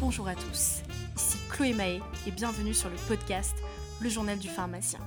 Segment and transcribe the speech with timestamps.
[0.00, 0.82] Bonjour à tous,
[1.16, 3.56] ici Chloé Mahé et bienvenue sur le podcast
[4.00, 4.98] Le Journal du pharmacien.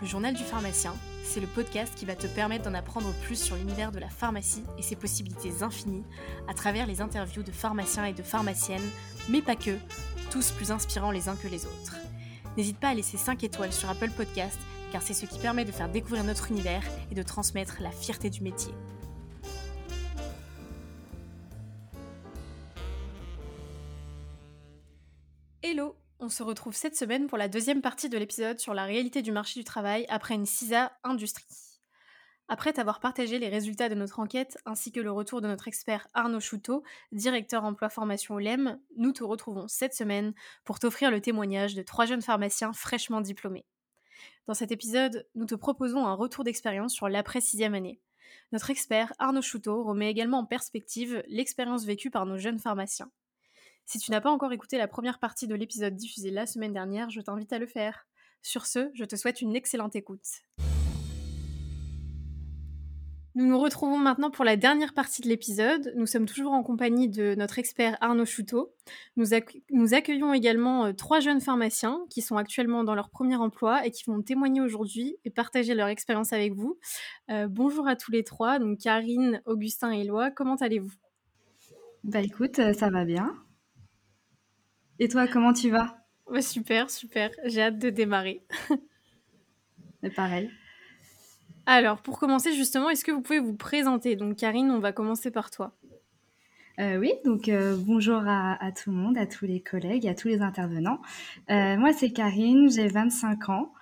[0.00, 3.56] Le Journal du pharmacien, c'est le podcast qui va te permettre d'en apprendre plus sur
[3.56, 6.04] l'univers de la pharmacie et ses possibilités infinies
[6.48, 8.90] à travers les interviews de pharmaciens et de pharmaciennes,
[9.28, 9.76] mais pas que,
[10.30, 11.96] tous plus inspirants les uns que les autres.
[12.56, 14.58] N'hésite pas à laisser 5 étoiles sur Apple Podcast
[14.92, 18.28] car c'est ce qui permet de faire découvrir notre univers et de transmettre la fierté
[18.28, 18.74] du métier.
[25.62, 29.22] Hello On se retrouve cette semaine pour la deuxième partie de l'épisode sur la réalité
[29.22, 31.46] du marché du travail après une CISA Industrie.
[32.48, 36.06] Après t'avoir partagé les résultats de notre enquête ainsi que le retour de notre expert
[36.12, 36.82] Arnaud Chouteau,
[37.12, 41.82] directeur emploi formation au LEM, nous te retrouvons cette semaine pour t'offrir le témoignage de
[41.82, 43.64] trois jeunes pharmaciens fraîchement diplômés.
[44.46, 48.00] Dans cet épisode, nous te proposons un retour d'expérience sur l'après sixième année.
[48.52, 53.10] Notre expert Arnaud Chouteau remet également en perspective l'expérience vécue par nos jeunes pharmaciens.
[53.86, 57.10] Si tu n'as pas encore écouté la première partie de l'épisode diffusé la semaine dernière,
[57.10, 58.06] je t'invite à le faire.
[58.42, 60.42] Sur ce, je te souhaite une excellente écoute.
[63.34, 65.94] Nous nous retrouvons maintenant pour la dernière partie de l'épisode.
[65.96, 68.74] Nous sommes toujours en compagnie de notre expert Arnaud Chouteau.
[69.16, 69.32] Nous,
[69.94, 74.04] accueillons également euh, trois jeunes pharmaciens qui sont actuellement dans leur premier emploi et qui
[74.04, 76.78] vont témoigner aujourd'hui et partager leur expérience avec vous.
[77.30, 80.92] Euh, bonjour à tous les trois, donc Karine, Augustin et Éloi, comment allez-vous?
[82.04, 83.34] Bah écoute, euh, ça va bien.
[84.98, 85.96] Et toi, comment tu vas?
[86.40, 87.30] Super, super.
[87.46, 88.44] J'ai hâte de démarrer.
[90.02, 90.50] Mais pareil.
[91.66, 94.16] Alors, pour commencer, justement, est-ce que vous pouvez vous présenter?
[94.16, 95.72] Donc, Karine, on va commencer par toi.
[96.78, 100.28] Euh, oui, donc euh, bonjour à, tout le monde, à tous les collègues, à tous
[100.28, 101.00] les intervenants.
[101.50, 103.72] Euh, moi, c'est Karine, j'ai 25 ans.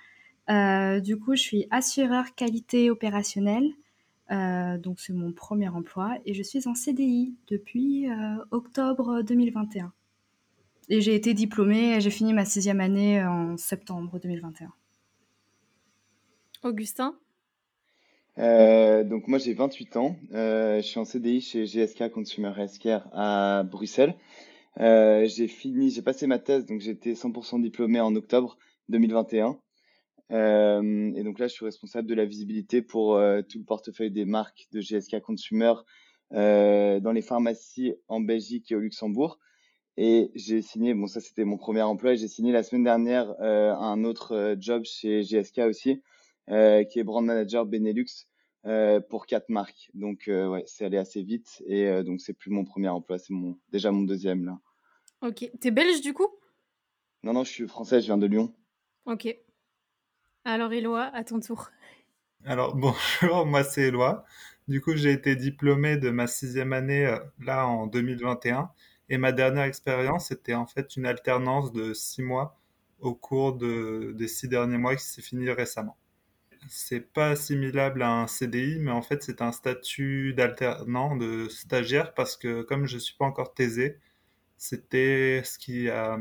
[1.01, 3.71] du coup, je suis assureur qualité opérationnelle.
[4.29, 8.09] donc, c'est mon premier emploi et je suis en CDI depuis
[8.51, 9.93] octobre 2021.
[10.89, 14.73] Et j'ai été diplômée, j'ai fini ma sixième année en septembre 2021.
[16.65, 17.15] Augustin?
[18.41, 23.07] Euh, donc moi j'ai 28 ans, euh, je suis en CDI chez GSK Consumer Healthcare
[23.13, 24.17] à Bruxelles.
[24.79, 28.57] Euh, j'ai fini, j'ai passé ma thèse, donc j'étais 100% diplômé en octobre
[28.89, 29.59] 2021.
[30.31, 34.69] et donc là je suis responsable de la visibilité pour tout le portefeuille des marques
[34.73, 35.75] de GSK Consumer
[36.31, 39.39] dans les pharmacies en Belgique et au Luxembourg.
[39.99, 44.03] Et j'ai signé, bon ça c'était mon premier emploi, j'ai signé la semaine dernière un
[44.05, 46.01] autre job chez GSK aussi,
[46.49, 48.30] qui est brand manager Benelux
[48.67, 49.91] euh, pour quatre marques.
[49.95, 51.63] Donc, euh, ouais, c'est allé assez vite.
[51.67, 54.59] Et euh, donc, c'est plus mon premier emploi, c'est mon, déjà mon deuxième là.
[55.23, 55.51] Ok.
[55.61, 56.29] T'es belge du coup?
[57.23, 58.55] Non, non, je suis français, je viens de Lyon.
[59.07, 59.35] Ok.
[60.45, 61.71] Alors, Éloi, à ton tour.
[62.45, 64.25] Alors, bonjour, moi c'est Éloi.
[64.69, 68.71] Du coup, j'ai été diplômé de ma sixième année là en 2021.
[69.09, 72.61] Et ma dernière expérience, c'était en fait une alternance de six mois
[73.01, 75.97] au cours de, des six derniers mois qui s'est fini récemment
[76.69, 82.15] c'est pas assimilable à un CDI, mais en fait, c'est un statut d'alternant, de stagiaire,
[82.15, 83.99] parce que comme je suis pas encore taisé,
[84.59, 86.19] c'était ce qui a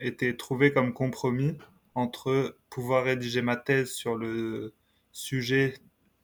[0.00, 1.58] été trouvé comme compromis
[1.94, 4.74] entre pouvoir rédiger ma thèse sur le
[5.12, 5.74] sujet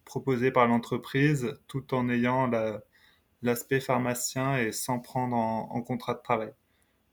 [0.05, 2.51] proposé par l'entreprise tout en ayant
[3.43, 6.53] l'aspect pharmacien et sans prendre en, en, contrat de travail.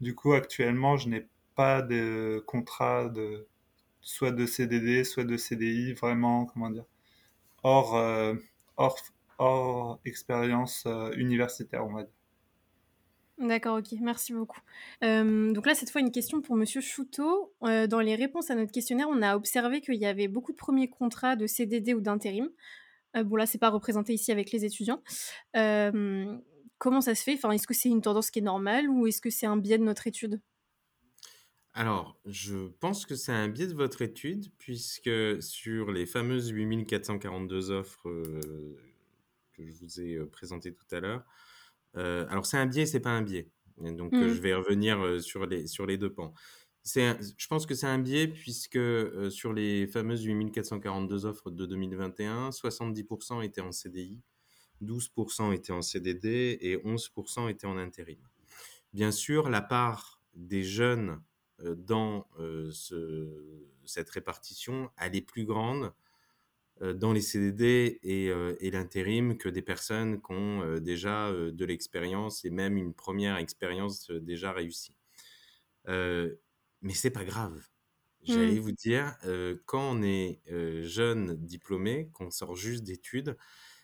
[0.02, 3.48] Du coup, actuellement, je n'ai pas de contrat de
[4.06, 6.86] soit de CDD, soit de CDI, vraiment, comment dire,
[7.64, 8.36] hors, euh,
[10.06, 12.14] expérience euh, universitaire, on va dire.
[13.40, 14.62] D'accord, ok, merci beaucoup.
[15.04, 17.54] Euh, donc là, cette fois, une question pour Monsieur Chouteau.
[17.62, 20.88] dans les réponses à notre questionnaire, on a observé qu'il y avait beaucoup de premiers
[20.88, 22.50] contrats de CDD ou d'intérim.
[23.14, 25.02] bon, là, c'est pas représenté ici avec les étudiants.
[25.54, 27.34] comment ça se fait?
[27.34, 29.80] Enfin, Est-ce que c'est une tendance qui est normale ou est-ce que c'est un biais
[29.80, 30.40] de notre étude?
[31.78, 35.12] Alors, je pense que c'est un biais de votre étude, puisque
[35.44, 38.78] sur les fameuses 8442 offres euh,
[39.52, 41.26] que je vous ai euh, présentées tout à l'heure,
[41.98, 43.50] euh, alors c'est un biais, c'est pas un biais.
[43.78, 44.30] Donc, mmh.
[44.30, 46.34] je vais revenir sur les, sur les deux pans.
[46.86, 48.80] je pense que c'est un biais puisque
[49.30, 54.22] sur les fameuses 8442 offres de 2021, 70% étaient en CDI,
[54.82, 58.22] 12% étaient en CDD et 11% étaient en intérim.
[58.94, 61.20] Bien sûr, la part des jeunes
[61.60, 62.72] dans euh,
[63.86, 65.94] cette répartition, elle est plus grande
[66.82, 72.50] euh, dans les CDD et, l'intérim que des personnes qui ont déjà de l'expérience et
[72.50, 74.96] même une première expérience déjà réussie.
[75.88, 77.62] mais c'est pas grave.
[78.24, 78.60] J'allais mmh.
[78.60, 79.16] vous dire,
[79.66, 80.42] quand on est
[80.84, 83.38] jeune diplômé, qu'on sort juste d'études,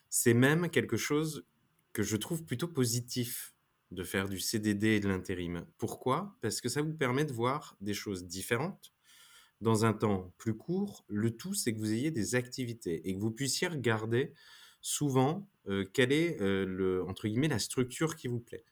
[0.10, 1.46] C'est même quelque chose
[1.94, 3.54] que je trouve plutôt positif
[3.92, 5.66] de faire du CDD et de l'intérim.
[5.78, 6.38] Pourquoi?
[6.42, 8.94] Parce que ça vous permet de voir des choses différentes
[9.60, 11.06] dans un temps plus court.
[11.08, 14.34] Le tout, c'est que vous ayez des activités et que vous puissiez regarder
[14.82, 18.66] souvent euh, quelle est euh, le, entre guillemets, la structure qui vous plaît.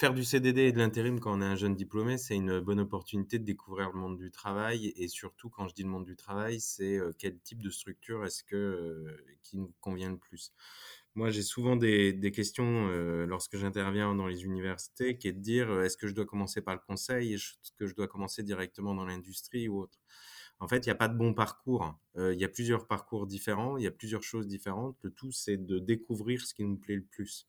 [0.00, 2.80] Faire du CDD et de l'intérim quand on est un jeune diplômé, c'est une bonne
[2.80, 4.94] opportunité de découvrir le monde du travail.
[4.96, 8.24] Et surtout, quand je dis le monde du travail, c'est euh, quel type de structure
[8.24, 9.04] est-ce que
[9.42, 10.54] qui nous convient le plus.
[11.14, 12.88] Moi, j'ai souvent des, questions
[13.26, 16.74] lorsque j'interviens dans les universités, qui est de dire est-ce que je dois commencer par
[16.74, 20.00] le conseil, est-ce que je dois commencer directement dans l'industrie ou autre?
[20.60, 21.98] En fait, il n'y a pas de bon parcours.
[22.16, 24.96] Euh, il y a plusieurs parcours différents, il y a plusieurs choses différentes.
[25.02, 27.48] Le tout, c'est de découvrir ce qui nous plaît le plus.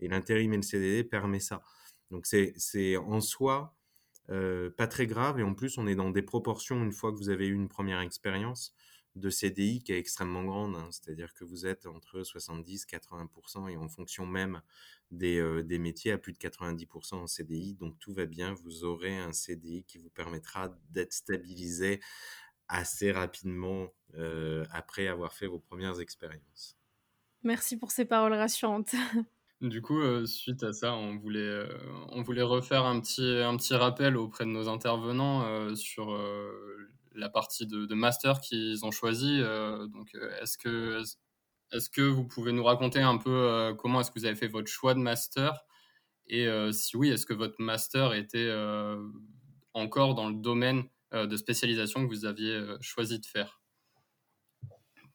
[0.00, 1.62] Et l'intérim et le CDD permet ça.
[2.10, 3.74] Donc, c'est en soi
[4.30, 5.38] euh, pas très grave.
[5.38, 7.68] Et en plus, on est dans des proportions, une fois que vous avez eu une
[7.68, 8.74] première expérience,
[9.16, 10.76] de CDI qui est extrêmement grande.
[10.76, 10.88] Hein.
[10.90, 14.62] C'est-à-dire que vous êtes entre 70 80% et en fonction même
[15.10, 17.74] des, euh, des, métiers à plus de 90% en CDI.
[17.74, 22.00] Donc tout va bien, vous aurez un CDI qui vous permettra d'être stabilisé
[22.68, 26.76] assez rapidement euh, après avoir fait vos premières expériences.
[27.42, 28.94] Merci pour ces paroles rassurantes.
[29.62, 31.66] Du coup, euh, suite à ça, on voulait, euh,
[32.10, 36.14] on voulait refaire un petit, un petit rappel auprès de nos intervenants sur
[37.16, 39.40] la partie de, master qu'ils ont choisi.
[39.92, 41.02] donc, est-ce que,
[41.72, 44.68] est-ce que vous pouvez nous raconter un peu comment est-ce que vous avez fait votre
[44.68, 45.60] choix de master?
[46.28, 48.50] Et si oui, est-ce que votre master était
[49.76, 50.84] encore dans le domaine
[51.14, 53.60] euh, de spécialisation que vous aviez euh, choisi de faire?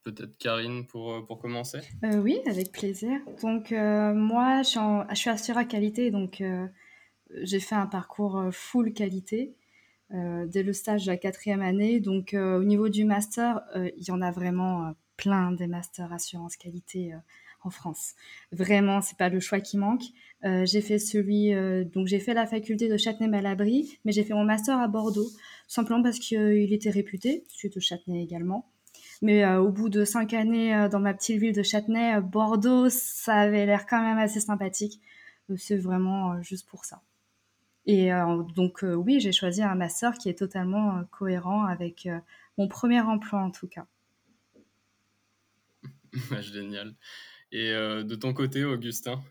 [0.03, 3.19] Peut-être Karine pour, euh, pour commencer Oui, avec plaisir.
[3.42, 6.44] Donc moi, je suis, je suis assureur qualité, donc
[7.30, 9.56] j'ai fait un parcours full qualité
[10.11, 11.99] dès le stage de la quatrième année.
[11.99, 17.13] Donc au niveau du master, il y en a vraiment plein des masters assurance qualité
[17.63, 18.13] en France.
[18.51, 20.03] Vraiment, c'est pas le choix qui manque.
[20.43, 24.33] Euh, j'ai fait celui, euh, donc j'ai fait la faculté de Châtenay-Malabry, mais j'ai fait
[24.33, 25.29] mon master à Bordeaux,
[25.67, 28.69] simplement parce qu'il était réputé, suite de Châtenay également.
[29.21, 33.35] Mais euh, au bout de cinq années dans ma petite ville de Châtenay, Bordeaux, ça
[33.35, 34.99] avait l'air quand même assez sympathique.
[35.57, 37.01] c'est vraiment juste pour ça.
[37.85, 38.11] Et
[38.55, 42.07] donc oui, j'ai choisi un master qui est totalement cohérent avec
[42.57, 43.85] mon premier emploi en tout cas.
[46.41, 46.93] Génial.
[47.51, 49.21] Et de ton côté, Augustin?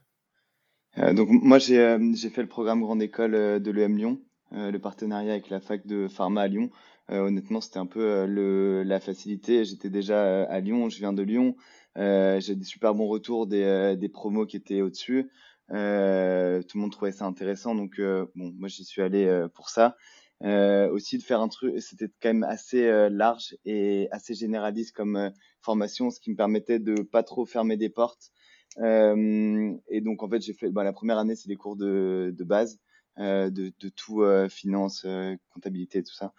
[0.98, 4.20] Euh, donc moi j'ai euh, fait le programme Grande École euh, de l'EM Lyon,
[4.52, 6.70] le partenariat avec la fac de pharma à Lyon.
[7.08, 9.64] honnêtement c'était un peu le la facilité.
[9.64, 11.54] J'étais déjà à Lyon, je viens de Lyon.
[11.96, 15.30] j'ai des super bons retours des des promos qui étaient au-dessus.
[15.70, 19.96] Tout le monde trouvait ça intéressant donc bon moi j'y suis allé pour ça.
[20.42, 26.10] aussi de faire un truc, c'était quand même assez large et assez généraliste comme formation,
[26.10, 28.32] ce qui me permettait de pas trop fermer des portes
[28.78, 32.32] euh, et donc en fait j'ai fait bah, la première année c'est des cours de,
[32.36, 32.78] de base
[33.18, 35.06] euh, de, de, tout euh, finance,
[35.52, 36.32] comptabilité tout ça.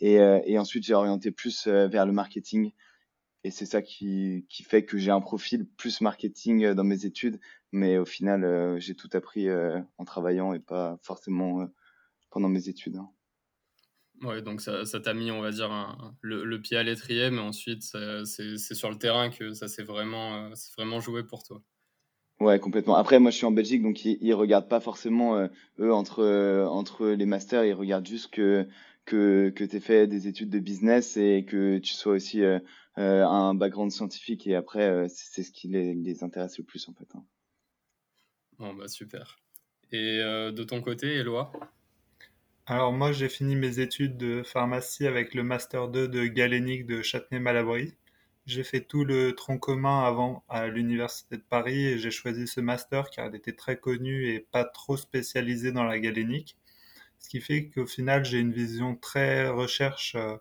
[0.00, 2.72] Et, et ensuite j'ai orienté plus vers le marketing
[3.46, 7.40] et c'est ça qui, qui, fait que j'ai un profil plus marketing dans mes études,
[7.72, 9.48] mais au final, j'ai tout appris
[9.98, 11.68] en travaillant et pas forcément
[12.30, 12.96] pendant mes études.
[12.96, 13.08] Hein.
[14.22, 15.70] Ouais, donc ça, ça t'a mis, on va dire,
[16.22, 20.50] le, le, pied à l'étrier, mais ensuite, c'est sur le terrain que ça s'est vraiment,
[20.76, 21.62] vraiment joué pour toi.
[22.40, 22.96] Ouais, complètement.
[22.96, 26.22] Après, moi, je suis en Belgique, donc ils, ils regardent pas forcément euh, eux entre
[26.22, 28.68] euh, entre les masters, ils regardent juste que
[29.06, 32.58] que que t'aies fait des études de business et que tu sois aussi euh,
[32.96, 34.46] un background scientifique.
[34.46, 37.08] Et après, c'est ce qui les, les intéresse le plus en fait.
[37.14, 37.24] Hein.
[38.58, 39.38] Bon bah super.
[39.92, 41.52] Et de ton côté, Eloi
[42.66, 47.02] Alors moi, j'ai fini mes études de pharmacie avec le master 2 de galénique de
[47.02, 47.94] Châtenay-Malabry.
[48.46, 52.60] J'ai fait tout le tronc commun avant à l'Université de Paris et j'ai choisi ce
[52.60, 56.56] master car il était très connu et pas trop spécialisé dans la galénique.
[57.18, 60.36] Ce qui fait qu'au final, j'ai une vision très recherche euh,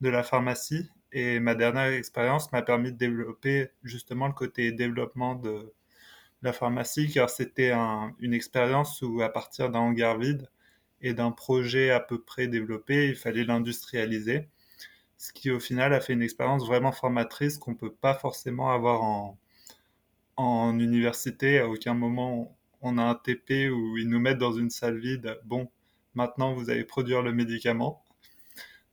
[0.00, 5.34] de la pharmacie et ma dernière expérience m'a permis de développer justement le côté développement
[5.36, 5.72] de
[6.42, 10.48] la pharmacie car c'était une expérience où à partir d'un hangar vide
[11.02, 14.48] et d'un projet à peu près développé, il fallait l'industrialiser
[15.18, 19.02] ce qui au final a fait une expérience vraiment formatrice qu'on peut pas forcément avoir
[19.02, 19.38] en,
[20.36, 21.58] en université.
[21.58, 25.38] À aucun moment on a un TP où ils nous mettent dans une salle vide.
[25.44, 25.68] Bon,
[26.18, 28.04] maintenant vous allez produire le médicament.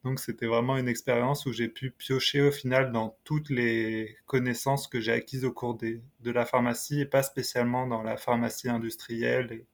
[0.04, 4.88] Donc c'était vraiment une expérience où j'ai pu piocher au final dans toutes les connaissances
[4.88, 8.70] que j'ai acquises au cours des, de la pharmacie et pas spécialement dans la pharmacie
[8.70, 9.66] industrielle.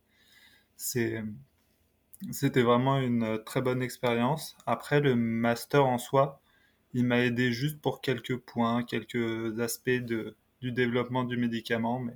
[0.77, 1.23] c'était
[2.61, 4.55] vraiment une très bonne expérience.
[4.65, 6.41] Après, le master en soi,
[6.93, 12.15] il m'a aidé juste pour quelques points, quelques aspects de, du développement du médicament, mais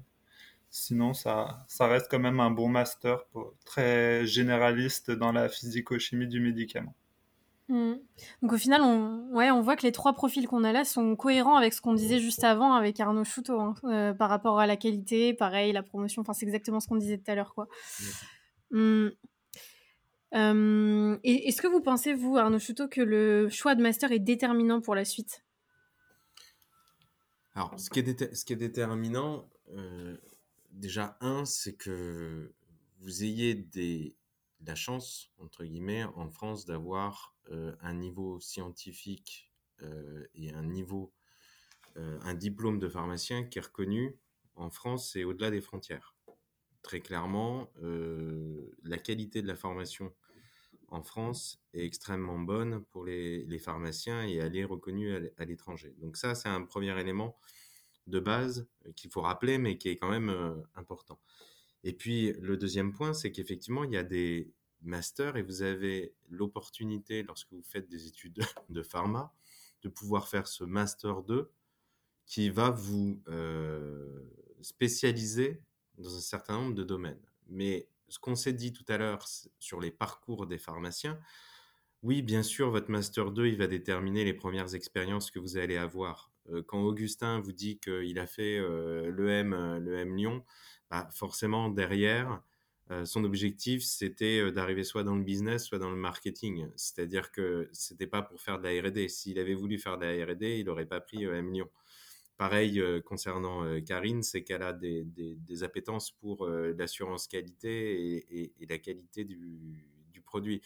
[0.76, 3.24] sinon, ça, ça reste quand même un bon master
[3.64, 6.94] très généraliste dans la physico-chimie du médicament.
[7.70, 7.94] Hmm.
[8.42, 11.16] Donc au final, on, ouais, on voit que les trois profils qu'on a là sont
[11.16, 14.68] cohérents avec ce qu'on disait juste avant avec Arnaud Chouteau, hein, euh, par rapport à
[14.68, 17.54] la qualité, pareil, la promotion, enfin c'est exactement ce qu'on disait tout à l'heure.
[17.56, 17.70] quoi.
[18.72, 19.08] Hmm.
[20.34, 24.82] Euh, est-ce que vous pensez, vous, Arnaud Chouteau, que le choix de master est déterminant
[24.82, 25.46] pour la suite?
[27.54, 30.18] Alors, ce qui est, ce qui est déterminant, euh,
[30.76, 32.54] déjà, un, c'est que
[33.00, 34.16] vous ayez des,
[34.66, 39.52] la chance, entre guillemets, en France d'avoir euh, un niveau scientifique
[39.82, 41.14] euh, et un niveau,
[41.98, 44.18] euh, un diplôme de pharmacien qui est reconnu
[44.56, 46.16] en France et au-delà des frontières.
[46.82, 47.72] Très clairement,
[48.84, 50.14] la qualité de la formation
[50.90, 55.96] en France est extrêmement bonne pour les, pharmaciens et elle est reconnue à l'étranger.
[55.98, 57.40] Donc ça, c'est un premier élément
[58.08, 61.20] de base qu'il faut rappeler, mais qui est quand même important.
[61.84, 66.14] Et puis, le deuxième point, c'est qu'effectivement, il y a des masters et vous avez
[66.30, 69.34] l'opportunité, lorsque vous faites des études de pharma,
[69.82, 71.52] de pouvoir faire ce master 2
[72.26, 74.28] qui va vous euh,
[74.62, 75.62] spécialiser
[75.98, 77.22] dans un certain nombre de domaines.
[77.48, 79.28] Mais ce qu'on s'est dit tout à l'heure
[79.60, 81.20] sur les parcours des pharmaciens,
[82.02, 85.78] oui, bien sûr, votre master 2, il va déterminer les premières expériences que vous allez
[85.78, 86.32] avoir.
[86.52, 90.44] Euh, quand Augustin vous dit qu'il a fait euh, l'EM, l'EM Lyon,
[90.90, 92.42] bah, forcément derrière,
[92.92, 96.68] euh, son objectif c'était euh, d'arriver soit dans le business, soit dans le marketing.
[96.76, 99.08] C'est-à-dire que c'était pas pour faire de la R&D.
[99.10, 101.70] S'il avait voulu faire de la R&D, il n'aurait pas pris euh, M Lyon.
[102.38, 108.78] Pareil concernant Karine, c'est qu'elle a des, des, appétences pour l'assurance qualité et, et, la
[108.78, 109.40] qualité du,
[110.12, 110.62] du produit.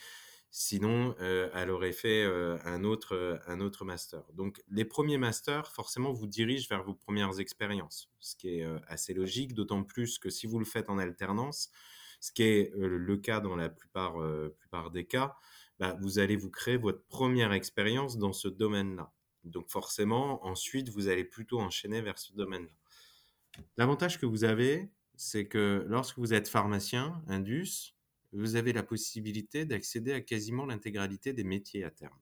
[0.51, 4.23] Sinon, elle aurait fait un, autre, un autre master.
[4.33, 9.13] Donc, les premiers masters, forcément, vous dirigent vers vos premières expériences, ce qui est assez
[9.13, 11.69] logique, d'autant plus que si vous le faites en alternance,
[12.19, 14.15] ce qui est le cas dans la plupart,
[14.57, 15.35] plupart des cas,
[15.79, 19.13] bah, vous allez vous créer votre première expérience dans ce domaine-là.
[19.45, 23.63] Donc forcément, ensuite, vous allez plutôt enchaîner vers ce domaine-là.
[23.77, 27.95] L'avantage que vous avez, c'est que lorsque vous êtes pharmacien, Indus,
[28.31, 32.19] vous avez la possibilité d'accéder à quasiment l'intégralité des métiers à terme.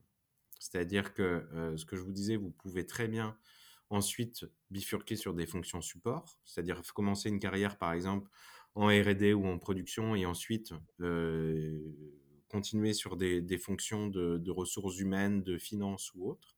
[0.60, 3.38] C'est-à-dire que euh, ce que je vous disais, vous pouvez très bien
[3.90, 8.30] ensuite bifurquer sur des fonctions support, c'est-à-dire commencer une carrière par exemple
[8.76, 11.80] en R&D ou en production et ensuite euh,
[12.50, 16.58] continuer sur des, fonctions de, de, ressources humaines, de finances ou autres.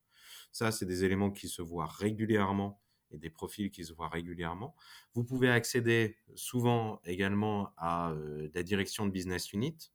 [0.51, 4.75] Ça, c'est des éléments qui se voient régulièrement et des profils qui se voient régulièrement.
[5.13, 9.91] Vous pouvez accéder souvent également à euh, la direction de business unit.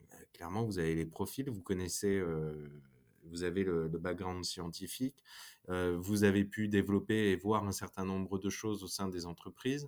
[0.00, 2.82] Euh, clairement, vous avez les profils, vous connaissez, euh,
[3.24, 5.22] vous avez le, background scientifique,
[5.68, 9.86] vous avez pu développer et voir un certain nombre de choses au sein des entreprises.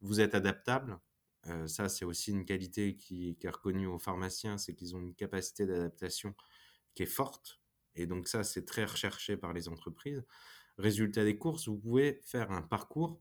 [0.00, 1.00] Vous êtes adaptable.
[1.66, 5.14] ça, c'est aussi une qualité qui, qui est reconnue aux pharmaciens, c'est qu'ils ont une
[5.14, 6.36] capacité d'adaptation
[6.94, 7.58] qui est forte.
[7.96, 10.22] Et donc ça, c'est très recherché par les entreprises
[10.78, 13.20] résultat des courses, vous pouvez faire un parcours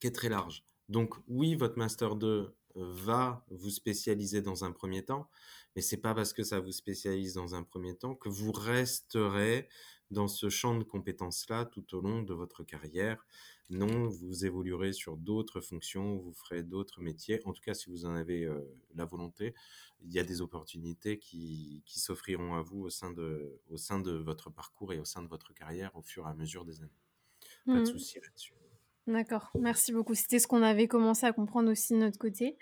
[0.00, 0.64] qui est très large.
[0.88, 5.28] Donc oui, votre Master 2 euh, va vous spécialiser dans un premier temps,
[5.74, 9.68] mais c'est pas parce que ça vous spécialise dans un premier temps que vous resterez
[10.12, 13.26] dans ce champ de compétences-là tout au long de votre carrière.
[13.70, 17.40] Non, vous évoluerez sur d'autres fonctions, vous ferez d'autres métiers.
[17.46, 18.60] En tout cas, si vous en avez euh,
[18.94, 19.54] la volonté,
[20.02, 23.98] il y a des opportunités qui, qui s'offriront à vous au sein, de, au sein
[23.98, 26.80] de votre parcours et au sein de votre carrière au fur et à mesure des
[26.80, 27.00] années.
[27.64, 27.86] Pas de mmh.
[27.86, 28.54] souci là-dessus.
[29.08, 30.14] D'accord, merci beaucoup.
[30.14, 32.56] C'était ce qu'on avait commencé à comprendre aussi de notre côté.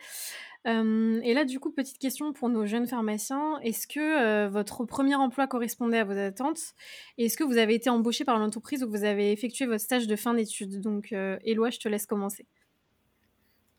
[0.64, 3.58] et là, du coup, petite question pour nos jeunes pharmaciens.
[3.60, 6.74] Est-ce que votre premier emploi correspondait à vos attentes?
[7.18, 10.16] Est-ce que vous avez été embauché par l'entreprise où vous avez effectué votre stage de
[10.16, 10.80] fin d'études?
[10.80, 12.46] Donc, Éloi, je te laisse commencer.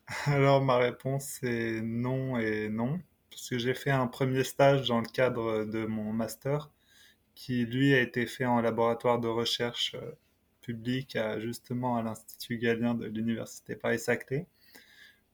[0.26, 3.00] Alors, ma réponse est non et non.
[3.30, 6.70] Parce que j'ai fait un premier stage dans le cadre de mon master
[7.34, 9.96] qui, lui, a été fait en laboratoire de recherche
[10.62, 14.48] public à, justement à l'Institut Galien de l'Université Paris-Saclay.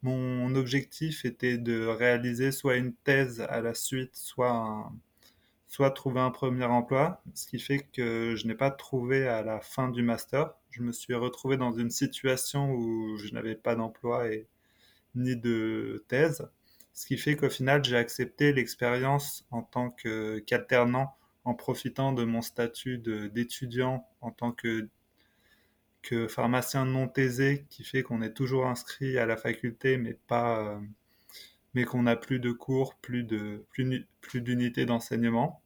[0.04, 4.92] Mon objectif était de réaliser soit une thèse à la suite, soit,
[5.68, 9.60] soit trouver un premier emploi, ce qui fait que je n'ai pas trouvé à la
[9.60, 10.54] fin du master.
[10.70, 14.48] Je me suis retrouvé dans une situation où je n'avais pas d'emploi et
[15.16, 16.48] ni de thèse,
[16.94, 22.42] ce qui fait qu'au final j'ai accepté l'expérience en tant qu'alternant en profitant de mon
[22.42, 24.90] statut d'étudiant en tant que
[26.28, 30.80] pharmacien non thésé qui fait qu'on est toujours inscrit à la faculté mais pas euh,
[31.74, 35.62] mais qu'on n'a plus de cours, plus de plus, plus d'unités d'enseignement.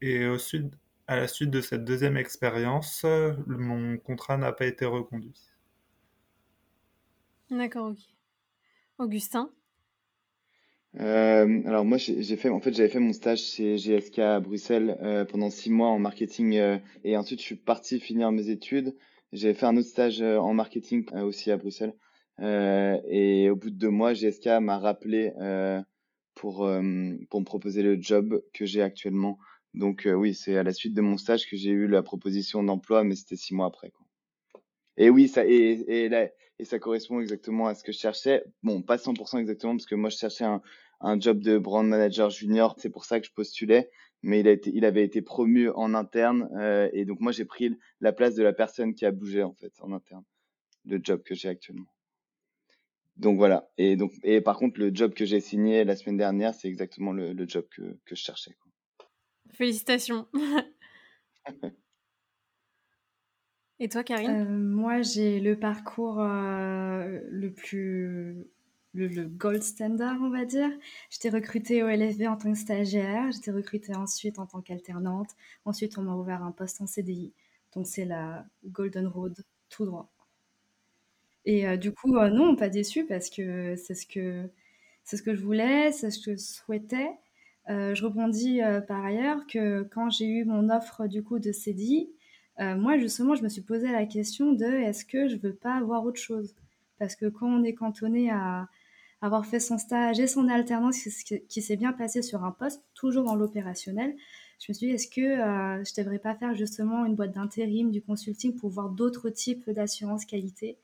[0.00, 0.72] Et ensuite,
[1.06, 3.04] à la suite de cette deuxième expérience,
[3.46, 5.34] mon contrat n'a pas été reconduit.
[7.50, 7.98] D'accord, ok.
[8.98, 9.50] Augustin?
[11.00, 14.98] Euh, alors moi j'ai fait en fait j'avais fait mon stage chez GSK à Bruxelles
[15.00, 18.94] euh, pendant six mois en marketing euh, et ensuite je suis parti finir mes études.
[19.32, 21.94] J'avais fait un autre stage en marketing aussi à Bruxelles
[22.38, 25.32] et au bout de deux mois GSK m'a rappelé
[26.34, 26.68] pour
[27.30, 29.38] pour me proposer le job que j'ai actuellement.
[29.74, 33.04] Donc oui c'est à la suite de mon stage que j'ai eu la proposition d'emploi
[33.04, 34.06] mais c'était six mois après quoi.
[34.98, 38.44] Et oui ça et, et là, et ça correspond exactement à ce que je cherchais.
[38.62, 40.62] Bon, pas 100% exactement parce que moi je cherchais un,
[41.02, 43.90] un job de brand manager junior, c'est pour ça que je postulais,
[44.22, 47.44] mais il, a été, il avait été promu en interne euh, et donc moi j'ai
[47.44, 50.24] pris la place de la personne qui a bougé en fait en interne,
[50.84, 51.92] le job que j'ai actuellement.
[53.16, 53.68] Donc voilà.
[53.76, 57.12] Et donc et par contre le job que j'ai signé la semaine dernière, c'est exactement
[57.12, 58.56] le, le, job que, que je cherchais.
[58.60, 58.72] Quoi.
[59.52, 60.26] Félicitations.
[63.82, 64.30] Et toi, Karine?
[64.30, 68.46] Euh, Moi, j'ai le parcours euh, le plus.
[68.94, 70.70] Le, gold standard, on va dire.
[71.10, 75.30] J'étais recrutée au LFB en tant que stagiaire, j'étais recrutée ensuite en tant qu'alternante.
[75.64, 77.32] Ensuite, on m'a ouvert un poste en CDI.
[77.74, 79.34] Donc, c'est la Golden Road
[79.70, 80.10] tout droit.
[81.44, 84.48] Et euh, du coup, non, pas déçue parce que c'est ce que
[85.04, 87.10] c'est ce que je voulais, c'est ce que je souhaitais.
[87.68, 92.08] je rebondis par ailleurs que quand j'ai eu mon offre du coup de CDI,
[92.60, 95.74] euh, moi, justement, je me suis posé la question de est-ce que je veux pas
[95.74, 96.54] avoir autre chose?
[96.98, 98.68] Parce que quand on est cantonné à
[99.22, 100.98] avoir fait son stage et son alternance
[101.48, 104.14] qui, s'est bien passé sur un poste, toujours dans l'opérationnel,
[104.58, 107.90] je me suis dit est-ce que euh, je devrais pas faire justement une boîte d'intérim,
[107.90, 110.78] du consulting pour voir d'autres types d'assurance qualité?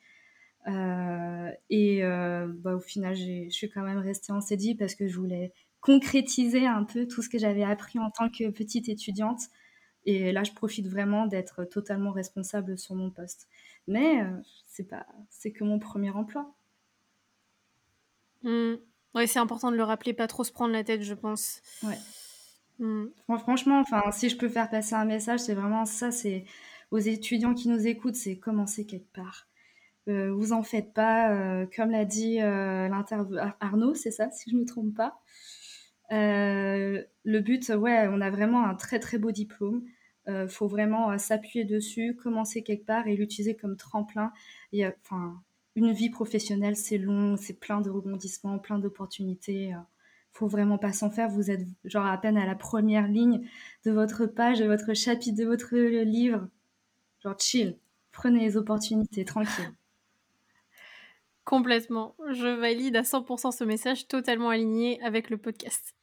[0.66, 5.16] Euh, Et bah, au final, je suis quand même restée en CDI parce que je
[5.18, 9.42] voulais concrétiser un peu tout ce que j'avais appris en tant que petite étudiante
[10.08, 13.46] et là, je profite vraiment d'être totalement responsable sur mon poste.
[13.86, 14.30] Mais euh,
[14.66, 16.54] c'est pas, c'est que mon premier emploi.
[18.42, 18.74] Mmh.
[19.14, 21.60] Oui, c'est important de le rappeler, pas trop se prendre la tête, je pense.
[21.82, 21.98] Ouais.
[22.78, 23.06] Mmh.
[23.38, 26.10] franchement, enfin, si je peux faire passer un message, c'est vraiment ça.
[26.10, 26.44] C'est
[26.90, 29.48] aux étudiants qui nous écoutent, c'est commencer quelque part.
[30.08, 32.88] Euh, vous en faites pas, euh, comme l'a dit euh,
[33.60, 35.20] Arnaud, c'est ça, si je ne me trompe pas.
[36.10, 39.82] le but, ouais, on a vraiment un très très beau diplôme.
[40.28, 44.30] Il euh, faut vraiment euh, s'appuyer dessus, commencer quelque part et l'utiliser comme tremplin.
[44.74, 45.42] Enfin,
[45.78, 49.72] une vie professionnelle, c'est long, c'est plein de rebondissements, plein d'opportunités.
[49.72, 49.78] Euh.
[50.32, 51.28] faut vraiment pas s'en faire.
[51.28, 53.48] Vous êtes genre à peine à la première ligne
[53.84, 56.48] de votre page, de votre chapitre, de votre livre.
[57.22, 57.78] Genre chill.
[58.12, 59.72] Prenez les opportunités, tranquille.
[61.44, 62.14] Complètement.
[62.32, 65.94] Je valide à 100% ce message totalement aligné avec le podcast.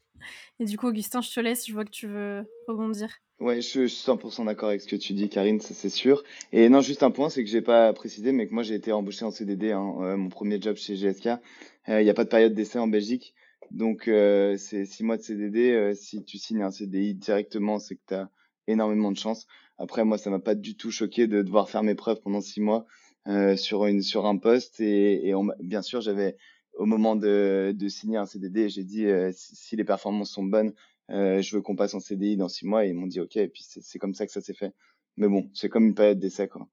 [0.60, 1.68] Et du coup, Augustin, je te laisse.
[1.68, 3.10] Je vois que tu veux rebondir.
[3.42, 6.24] Ouais, je, suis 100% d'accord avec ce que tu dis, Karine, ça c'est sûr.
[6.54, 8.94] Et non, juste un point, c'est que j'ai pas précisé, mais que moi j'ai été
[8.94, 11.28] embauché en CDD, hein, euh, mon premier job chez GSK.
[11.90, 13.36] Euh, il n'y a pas de période d'essai en Belgique,
[13.72, 15.94] donc euh, c'est six mois de CDD.
[15.96, 18.30] si tu signes un CDI directement, c'est que tu as
[18.68, 19.48] énormément de chance.
[19.78, 22.62] Après, moi, ça m'a pas du tout choqué de devoir faire mes preuves pendant six
[22.62, 22.86] mois
[23.58, 24.80] sur une sur un poste.
[24.80, 26.38] Et bien sûr, j'avais
[26.78, 30.74] au moment de, de signer un CDD, j'ai dit si les performances sont bonnes
[31.12, 32.86] euh, je veux qu'on passe en CDI dans six mois.
[32.86, 33.38] Et ils m'ont dit OK.
[33.38, 34.74] Et puis c'est comme ça que ça s'est fait.
[35.18, 36.68] Mais bon, c'est comme une période d'essai quoi.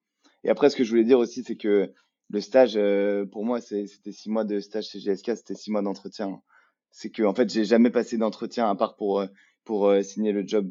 [0.45, 1.93] Et après, ce que je voulais dire aussi, c'est que
[2.31, 5.83] le stage, euh, pour moi, c'était six mois de stage chez GSK, c'était six mois
[5.83, 6.43] d'entretien.
[6.91, 9.27] C'est que en fait, j'ai jamais passé d'entretien à part pour euh,
[9.65, 10.69] pour signer le job,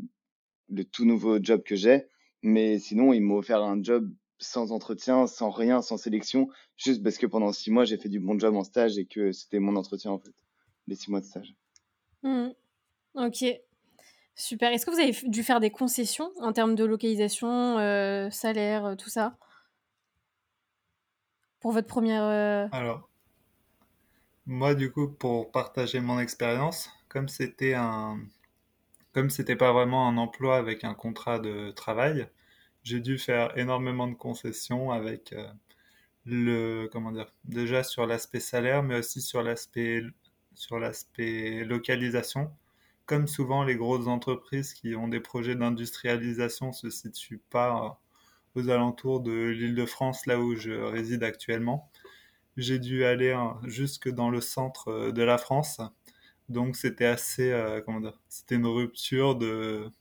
[0.69, 2.07] le tout nouveau job que j'ai.
[2.43, 7.17] Mais sinon, ils m'ont offert un job sans entretien, sans rien, sans sélection, juste parce
[7.17, 9.75] que pendant six mois, j'ai fait du bon job en stage et que c'était mon
[9.75, 10.33] entretien en fait,
[10.87, 11.55] les six mois de stage.
[12.23, 12.49] Mmh.
[13.15, 13.45] OK.
[14.35, 14.71] Super.
[14.71, 18.95] Est-ce que vous avez dû faire des concessions en termes de localisation, euh, salaire, euh,
[18.95, 19.37] tout ça?
[21.59, 23.07] Pour votre première, euh Alors,
[24.47, 28.19] moi, du coup, pour partager mon expérience, comme c'était un,
[29.13, 32.27] comme c'était pas vraiment un emploi avec un contrat de travail,
[32.83, 35.35] j'ai dû faire énormément de concessions avec
[36.25, 40.03] le, comment dire, déjà sur l'aspect salaire, mais aussi sur l'aspect,
[40.55, 42.51] sur l'aspect localisation
[43.11, 47.99] comme souvent les grosses entreprises qui ont des projets d'industrialisation se situent pas
[48.55, 51.89] aux alentours de l'île de France, là où je réside actuellement,
[52.55, 55.81] j'ai dû aller hein, jusque dans le centre euh, de la France.
[56.47, 59.91] Donc c'était assez, euh, comment dire, c'était une rupture de,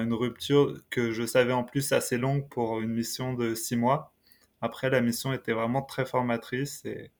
[0.00, 4.12] une rupture que je savais en plus assez longue pour une mission de six mois.
[4.60, 7.10] Après, la mission était vraiment très formatrice et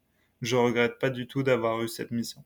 [0.40, 2.44] je regrette pas du tout d'avoir eu cette mission.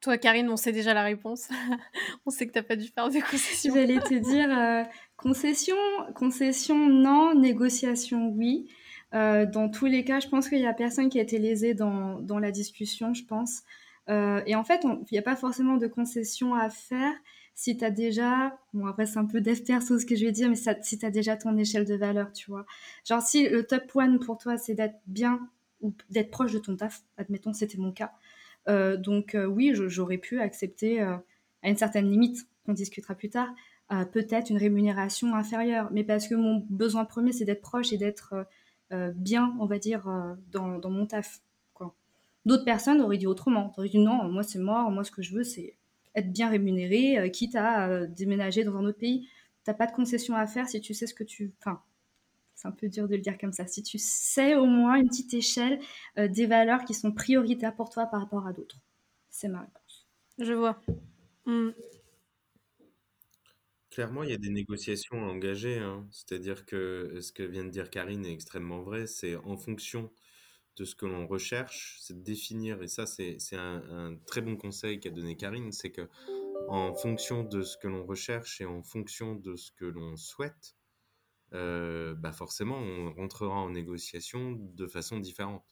[0.00, 1.48] Toi, Karine, on sait déjà la réponse.
[2.26, 3.74] on sait que tu n'as pas dû faire de concession.
[3.74, 4.84] J'allais te dire euh,
[5.16, 5.76] concession,
[6.14, 8.68] concession, non, négociation, oui.
[9.14, 11.74] Euh, dans tous les cas, je pense qu'il n'y a personne qui a été lésé
[11.74, 13.62] dans, dans la discussion, je pense.
[14.08, 17.12] Euh, et en fait, il n'y a pas forcément de concession à faire
[17.58, 20.30] si tu as déjà, bon après c'est un peu dev perso ce que je vais
[20.30, 22.64] dire, mais si tu as déjà ton échelle de valeur, tu vois.
[23.04, 25.40] Genre si le top one pour toi c'est d'être bien
[25.80, 28.12] ou d'être proche de ton taf, admettons c'était mon cas,
[28.68, 31.16] euh, donc euh, oui, j'aurais pu accepter euh,
[31.64, 33.48] à une certaine limite, qu'on discutera plus tard,
[34.12, 38.46] peut-être une rémunération inférieure, mais parce que mon besoin premier c'est d'être proche et d'être
[39.16, 40.06] bien, on va dire,
[40.52, 41.40] dans, dans mon taf.
[42.44, 43.74] D'autres personnes auraient dit autrement.
[43.76, 45.74] Auraient dit non, moi c'est mort, moi ce que je veux c'est
[46.18, 49.28] être bien rémunéré, quitte à déménager dans un autre pays.
[49.64, 51.52] T'as pas de concession à faire si tu sais ce que tu.
[51.60, 51.82] Enfin,
[52.58, 53.68] c'est un peu dur de le dire comme ça.
[53.68, 55.78] Si tu sais au moins une petite échelle
[56.18, 58.80] euh, des valeurs qui sont prioritaires pour toi par rapport à d'autres.
[59.30, 60.08] C'est ma réponse.
[60.38, 60.82] Je vois.
[61.46, 61.70] Hmm.
[63.92, 65.78] Clairement, il y a des négociations à engager.
[65.78, 66.04] Hein.
[66.10, 69.06] C'est-à-dire que ce que vient de dire Karine est extrêmement vrai.
[69.06, 70.10] C'est en fonction
[70.78, 74.56] de ce que l'on recherche, c'est de définir, et ça c'est un, un, très bon
[74.56, 76.08] conseil qu'a donné Karine, c'est que
[76.68, 80.76] en fonction de ce que l'on recherche et en fonction de ce que l'on souhaite,
[81.54, 85.64] euh, bah forcément, on rentrera en négociation de façon différente.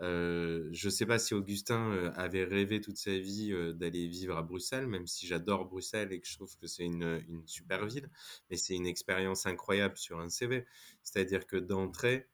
[0.00, 4.36] Euh, je ne sais pas si Augustin euh, avait rêvé toute sa vie d'aller vivre
[4.36, 7.86] à Bruxelles, même si j'adore Bruxelles et que je trouve que c'est une, une, super
[7.86, 8.08] ville,
[8.50, 10.66] mais c'est une expérience incroyable sur un CV.
[11.02, 12.28] C'est-à-dire que d'entrée,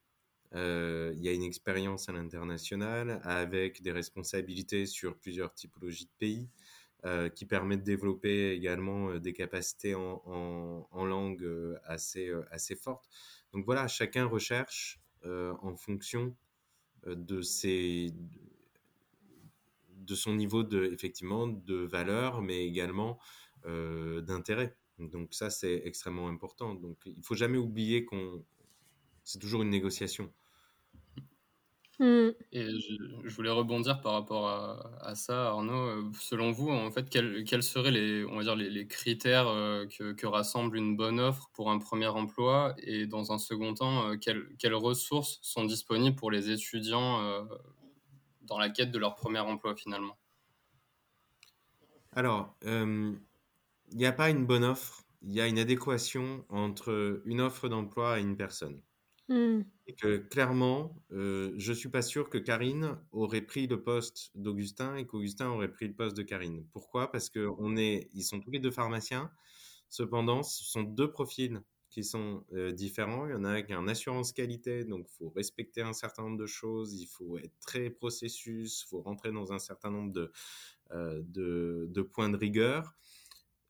[0.53, 6.49] il y a une expérience à l'international avec des responsabilités sur plusieurs typologies de pays.
[7.07, 10.23] Euh, qui permet de développer également euh, des capacités en,
[10.91, 13.11] en, langue euh, assez, assez fortes.
[13.53, 16.35] Donc voilà, chacun recherche en fonction
[17.07, 18.13] de, ses,
[19.97, 23.19] de son niveau de, effectivement, de valeur, mais également
[23.65, 24.77] d'intérêt.
[24.99, 26.75] Donc ça, c'est extrêmement important.
[26.75, 28.45] Donc il faut jamais oublier qu'on
[29.25, 30.33] c'est toujours une négociation.
[32.01, 32.31] Mmh.
[32.51, 36.13] Et je, voulais rebondir par rapport à, ça, Arnaud.
[36.19, 40.13] Selon vous, en fait, quels, quels seraient les, on va dire, les, critères euh, que,
[40.13, 42.75] que, rassemble une bonne offre pour un premier emploi?
[42.79, 47.45] Et dans un second temps, euh, quelles, quelles, ressources sont disponibles pour les étudiants euh,
[48.43, 50.19] dans la quête de leur premier emploi finalement?
[52.17, 53.19] Alors, il
[53.93, 58.19] n'y a pas une bonne offre, il y a une adéquation entre une offre d'emploi
[58.19, 58.81] et une personne.
[59.29, 59.63] Mmh.
[59.87, 64.97] Et que clairement, euh, je suis pas sûr que Karine aurait pris le poste d'Augustin
[64.97, 66.67] et qu'Augustin aurait pris le poste de Karine.
[66.73, 67.11] Pourquoi?
[67.13, 69.31] Parce que on est, ils sont tous les deux pharmaciens.
[69.91, 73.27] Cependant, ce sont deux profils qui sont euh, différents.
[73.27, 75.93] Il y en a un qui a une assurance qualité, donc il faut respecter un
[75.93, 79.91] certain nombre de choses, il faut être très processus, il faut rentrer dans un certain
[79.91, 80.33] nombre de,
[80.93, 82.95] euh, de points de rigueur.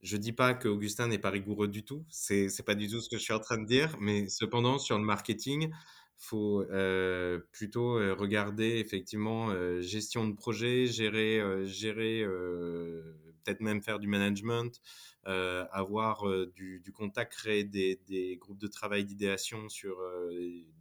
[0.04, 2.04] Je dis pas que Augustin n'est pas rigoureux du tout.
[2.10, 3.96] C'est c'est pas du tout ce que je suis en train de dire.
[4.00, 5.70] Mais cependant, sur le marketing,
[6.18, 12.22] faut euh, plutôt euh, regarder effectivement euh, gestion de projet, gérer gérer
[13.44, 14.78] peut-être même faire du management,
[15.24, 19.96] avoir du, contact, créer des, des groupes de travail d'idéation sur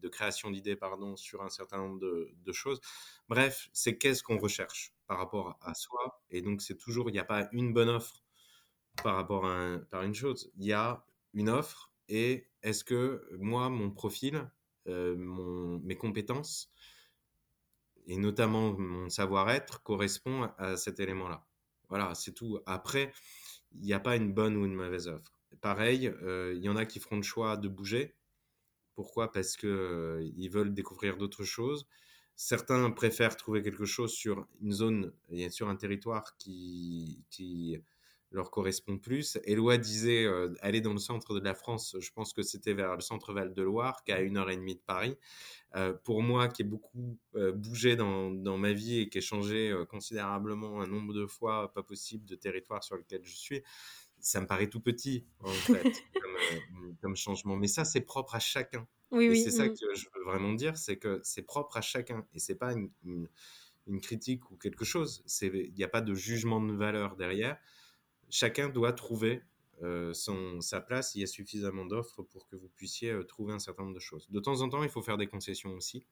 [0.02, 2.82] de création d'idées pardon sur un certain nombre de, de choses.
[3.30, 6.22] Bref, c'est qu'est-ce qu'on recherche par rapport à soi.
[6.30, 8.23] Et donc c'est toujours il n'y a pas une bonne offre
[9.02, 10.52] par rapport à, par une chose.
[10.58, 14.50] Il y a une offre et est-ce que moi, mon profil,
[14.88, 15.16] euh,
[15.84, 16.70] mes compétences
[18.08, 21.46] et notamment mon savoir-être correspond à cet élément-là.
[21.88, 22.60] Voilà, c'est tout.
[22.66, 23.14] Après,
[23.72, 25.40] il n'y a pas une bonne ou une mauvaise offre.
[25.62, 28.16] Pareil, euh, il y en a qui feront le choix de bouger.
[28.96, 29.32] Pourquoi?
[29.32, 31.88] Parce que euh, veulent découvrir d'autres choses.
[32.36, 35.14] Certains préfèrent trouver quelque chose sur une zone,
[35.50, 37.80] sur un territoire qui, qui
[38.34, 39.38] leur correspond plus.
[39.46, 42.96] Eloi disait euh, aller dans le centre de la France, je pense que c'était vers
[42.96, 45.18] le centre Val-de-Loire, qui est à une heure et demie de Paris.
[45.76, 49.22] Euh, pour moi, qui ai beaucoup euh, bougé dans, dans, ma vie et qui ai
[49.22, 53.62] changé considérablement un nombre de fois, pas possible, de territoire sur lequel je suis,
[54.20, 56.04] ça me paraît tout petit, en fait,
[57.02, 57.56] comme, changement.
[57.56, 58.88] Mais ça, c'est propre à chacun.
[59.12, 62.26] Oui, et c'est ça que je veux vraiment dire, c'est que c'est propre à chacun.
[62.34, 63.30] Et c'est pas une, une,
[63.86, 65.24] une, critique ou quelque chose.
[65.44, 67.60] Il n'y a pas de jugement de valeur derrière
[68.34, 69.44] chacun doit trouver
[69.84, 71.16] euh, son, sa place.
[71.16, 74.00] Il y a suffisamment d'offres pour que vous puissiez euh, trouver un certain nombre de
[74.00, 74.28] choses.
[74.30, 76.06] De temps en temps, il faut faire des concessions aussi.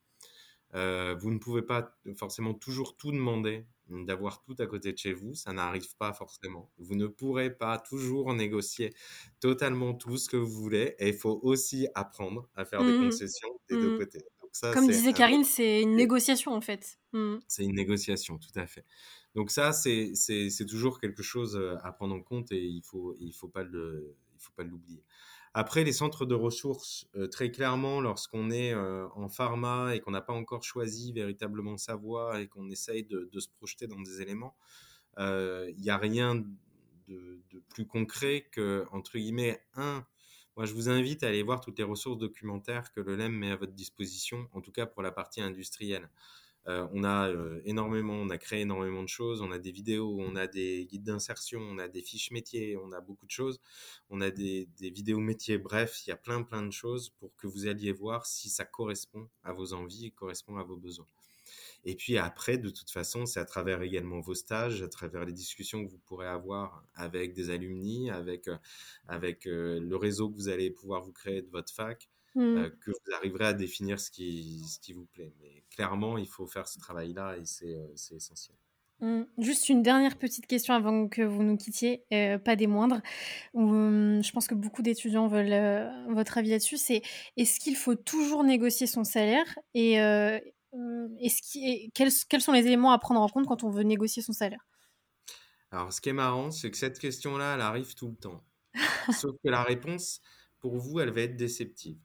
[0.74, 5.12] Euh, vous ne pouvez pas forcément toujours tout demander, d'avoir tout à côté de chez
[5.12, 6.72] vous, ça n'arrive pas forcément.
[6.78, 8.94] Vous ne pourrez pas toujours négocier
[9.42, 13.04] totalement tout ce que vous voulez et il faut aussi apprendre à faire des mmh
[13.04, 14.26] concessions des deux mmh côtés.
[14.52, 17.00] Ça, Comme disait Karine, c'est une négociation en fait.
[17.14, 17.38] Mm.
[17.48, 18.86] C'est une négociation, tout à fait.
[19.36, 23.34] Donc ça, c'est toujours quelque chose euh, à prendre en compte et il faut il
[23.34, 25.04] faut pas le il faut pas l'oublier.
[25.54, 30.12] Après, les centres de ressources, euh, très clairement, lorsqu'on est euh, en pharma et qu'on
[30.12, 34.00] n'a pas encore choisi véritablement sa voie et qu'on essaye de, de se projeter dans
[34.00, 34.56] des éléments,
[35.20, 40.06] euh, il n'y a rien de, de plus concret que, entre guillemets, un,
[40.62, 43.50] moi je vous invite à aller voir toutes les ressources documentaires que le LEM met
[43.50, 46.08] à votre disposition, en tout cas pour la partie industrielle.
[46.68, 50.18] Euh, on a euh, énormément, on a créé énormément de choses, on a des vidéos,
[50.20, 53.60] on a des guides d'insertion, on a des fiches métiers, on a beaucoup de choses,
[54.10, 57.48] on a des, vidéos métiers, bref, il y a plein plein de choses pour que
[57.48, 61.08] vous alliez voir si ça correspond à vos envies et correspond à vos besoins.
[61.84, 65.34] Et puis après, de toute façon, c'est à travers également vos stages, à travers les
[65.34, 68.58] discussions que vous pourrez avoir avec des alumni, avec, euh,
[69.08, 72.58] avec le réseau que vous allez pouvoir vous créer de votre fac, Mm.
[72.58, 75.34] euh, que vous arriverez à définir ce qui, ce qui vous plaît.
[75.42, 78.58] Mais clairement, il faut faire ce travail-là et c'est essentiel.
[79.02, 79.24] Mm.
[79.40, 83.02] Juste une dernière petite question avant que vous nous quittiez, euh, pas des moindres.
[83.56, 86.78] Euh, je pense que beaucoup d'étudiants veulent euh, votre avis là-dessus.
[86.78, 87.02] C'est
[87.36, 92.92] est-ce qu'il faut toujours négocier son salaire et est-ce et quels, quels sont les éléments
[92.92, 94.66] à prendre en compte quand on veut négocier son salaire?
[95.72, 98.44] Alors, ce qui est marrant, c'est que cette question-là, elle arrive tout le temps.
[99.12, 100.22] Sauf que la réponse,
[100.60, 101.98] pour vous, elle va être déceptive.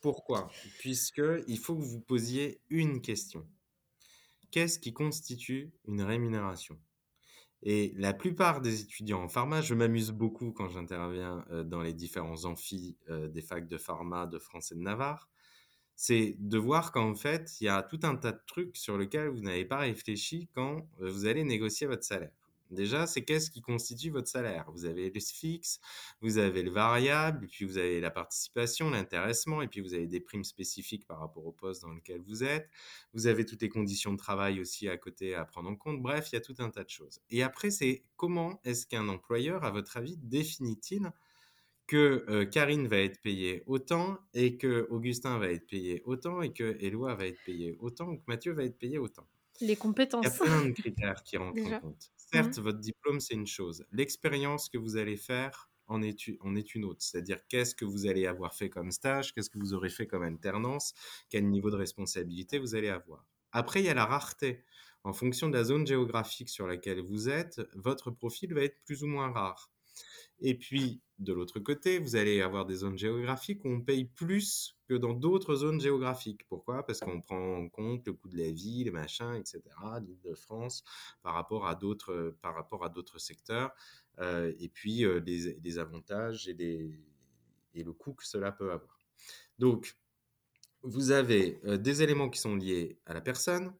[0.00, 0.48] Pourquoi?
[0.78, 3.46] Puisque il faut que vous posiez une question.
[4.50, 6.78] Qu'est-ce qui constitue une rémunération?
[7.62, 11.92] Et la plupart des étudiants en pharma, je m'amuse beaucoup quand j'interviens euh, dans les
[11.92, 15.28] différents amphis euh, des facs de pharma de France et de Navarre,
[15.96, 19.28] c'est de voir qu'en fait, il y a tout un tas de trucs sur lesquels
[19.28, 22.30] vous n'avez pas réfléchi quand euh, vous allez négocier votre salaire.
[22.70, 24.70] Déjà, c'est qu'est-ce qui constitue votre salaire?
[24.72, 25.80] Vous avez le fixe,
[26.20, 30.20] vous avez le variable, puis vous avez la participation, l'intéressement, et puis vous avez des
[30.20, 32.68] primes spécifiques par rapport au poste dans lequel vous êtes.
[33.14, 36.00] Vous avez toutes les conditions de travail aussi à côté à prendre en compte.
[36.02, 37.20] Bref, il y a tout un tas de choses.
[37.30, 41.10] Et après, c'est comment est-ce qu'un employeur, à votre avis, définit-il
[41.86, 46.52] que euh, Karine va être payée autant et que Augustin va être payé autant et
[46.52, 49.26] que Éloi va être payé autant ou que Mathieu va être payé autant?
[49.60, 49.76] Les
[50.20, 50.38] il y a compétences.
[50.38, 51.76] plein de critères qui rentrent Déjà.
[51.78, 52.12] en compte.
[52.32, 53.84] Certes, votre diplôme, c'est une chose.
[53.90, 57.02] L'expérience que vous allez faire en est, u- en est une autre.
[57.02, 60.22] C'est-à-dire, qu'est-ce que vous allez avoir fait comme stage, qu'est-ce que vous aurez fait comme
[60.22, 60.94] alternance,
[61.30, 63.26] quel niveau de responsabilité vous allez avoir?
[63.52, 64.64] Après, il y a la rareté.
[65.04, 69.02] En fonction de la zone géographique sur laquelle vous êtes, votre profil va être plus
[69.02, 69.72] ou moins rare.
[70.40, 74.76] Et puis, de l'autre côté, vous allez avoir des zones géographiques où on paye plus
[74.88, 76.46] que dans d'autres zones géographiques.
[76.48, 76.86] Pourquoi?
[76.86, 79.62] Parce qu'on prend en compte le coût de la vie, les machins, etc.,
[80.00, 80.84] l'île de France,
[81.22, 83.72] par rapport à d'autres, par rapport à d'autres secteurs,
[84.20, 86.54] euh, et puis euh, les, avantages et
[87.74, 88.98] le coût que cela peut avoir.
[89.58, 89.96] Donc,
[90.82, 93.74] vous avez euh, des éléments qui sont liés à la personne,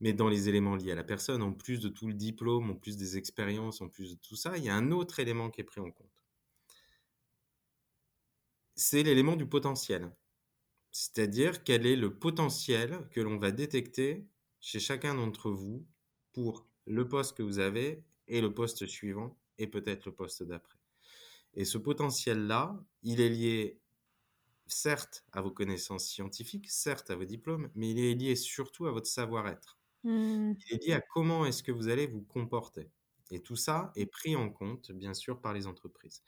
[0.00, 2.74] mais dans les éléments liés à la personne, en plus de tout le diplôme, en
[2.74, 5.60] plus des expériences, en plus de tout ça, il y a un autre élément qui
[5.60, 6.24] est pris en compte.
[8.74, 10.14] C'est l'élément du potentiel.
[10.90, 14.26] C'est-à-dire quel est le potentiel que l'on va détecter
[14.60, 15.86] chez chacun d'entre vous
[16.32, 20.78] pour le poste que vous avez et le poste suivant et peut-être le poste d'après.
[21.54, 23.80] Et ce potentiel-là, il est lié
[24.66, 28.92] certes à vos connaissances scientifiques, certes à vos diplômes, mais il est lié surtout à
[28.92, 29.75] votre savoir-être.
[30.06, 30.54] Mm.
[30.70, 32.90] Il est lié à comment est-ce que vous allez vous comporter.
[33.32, 36.22] Et tout ça est pris en compte, bien sûr, par les entreprises.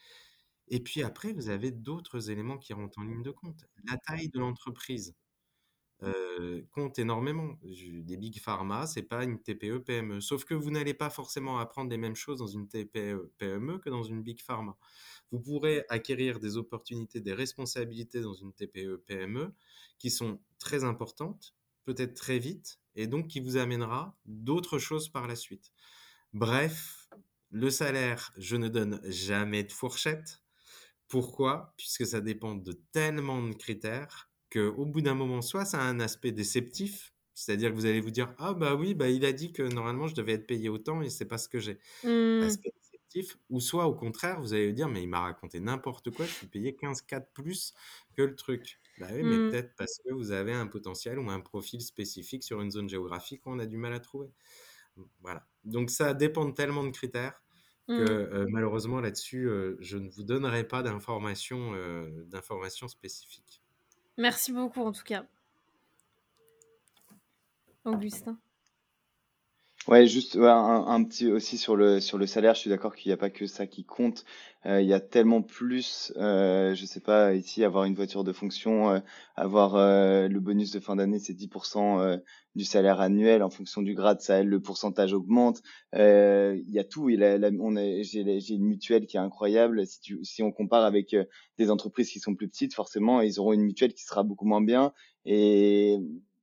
[0.66, 3.64] Et puis après, vous avez d'autres éléments qui rentrent en ligne de compte.
[3.84, 5.14] La taille de l'entreprise
[6.02, 7.56] euh, compte énormément.
[7.62, 10.20] Des big pharma, c'est pas une TPE PME.
[10.20, 13.90] Sauf que vous n'allez pas forcément apprendre les mêmes choses dans une TPE PME que
[13.90, 14.76] dans une big pharma.
[15.30, 19.54] Vous pourrez acquérir des opportunités, des responsabilités dans une TPE PME
[19.98, 25.28] qui sont très importantes, peut-être très vite, et donc qui vous amènera d'autres choses par
[25.28, 25.72] la suite.
[26.34, 27.08] Bref,
[27.50, 30.42] le salaire, je ne donne jamais de fourchette.
[31.06, 31.74] Pourquoi?
[31.78, 36.00] Puisque ça dépend de tellement de critères qu'au bout d'un moment, soit ça a un
[36.00, 39.52] aspect déceptif, c'est-à-dire que vous allez vous dire Ah, bah oui, bah, il a dit
[39.52, 41.78] que normalement je devais être payé autant et c'est pas ce que j'ai.
[42.02, 42.42] Mm.
[42.42, 43.38] Aspect déceptif.
[43.48, 46.32] Ou soit au contraire, vous allez vous dire Mais il m'a raconté n'importe quoi, je
[46.32, 47.74] suis payé 15-4 plus
[48.16, 48.80] que le truc.
[48.98, 49.50] Bah oui, mais Mm.
[49.50, 53.46] peut-être parce que vous avez un potentiel ou un profil spécifique sur une zone géographique
[53.46, 54.28] où on a du mal à trouver.
[55.20, 55.46] Voilà.
[55.64, 57.42] Donc ça dépend de tellement de critères
[57.92, 58.04] que Mm.
[58.04, 63.62] euh, malheureusement là-dessus, euh, je ne vous donnerai pas d'informations euh, d'informations spécifiques.
[64.18, 65.24] Merci beaucoup en tout cas.
[67.84, 68.38] Augustin.
[69.88, 73.08] Ouais, juste ouais, un, petit aussi sur le sur le salaire, je suis d'accord qu'il
[73.08, 74.24] n'y a pas que ça qui compte.
[74.66, 78.32] Euh, il y a tellement plus, euh, je sais pas, ici avoir une voiture de
[78.34, 79.00] fonction, euh,
[79.34, 82.18] avoir euh, le bonus de fin d'année, c'est 10% euh,
[82.54, 83.42] du salaire annuel.
[83.42, 85.62] En fonction du grade, ça le pourcentage augmente.
[85.94, 87.08] Euh, il y a tout.
[87.08, 89.86] Il a, la- on j'ai une mutuelle qui est incroyable.
[89.86, 91.16] Si tu si on compare avec
[91.56, 94.60] des entreprises qui sont plus petites, forcément, ils auront une mutuelle qui sera beaucoup moins
[94.60, 94.92] bien.
[95.24, 95.94] Et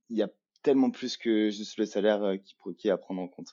[0.10, 0.30] il y a
[0.66, 2.36] tellement plus que juste le salaire euh,
[2.78, 3.50] qui, est à prendre en compte.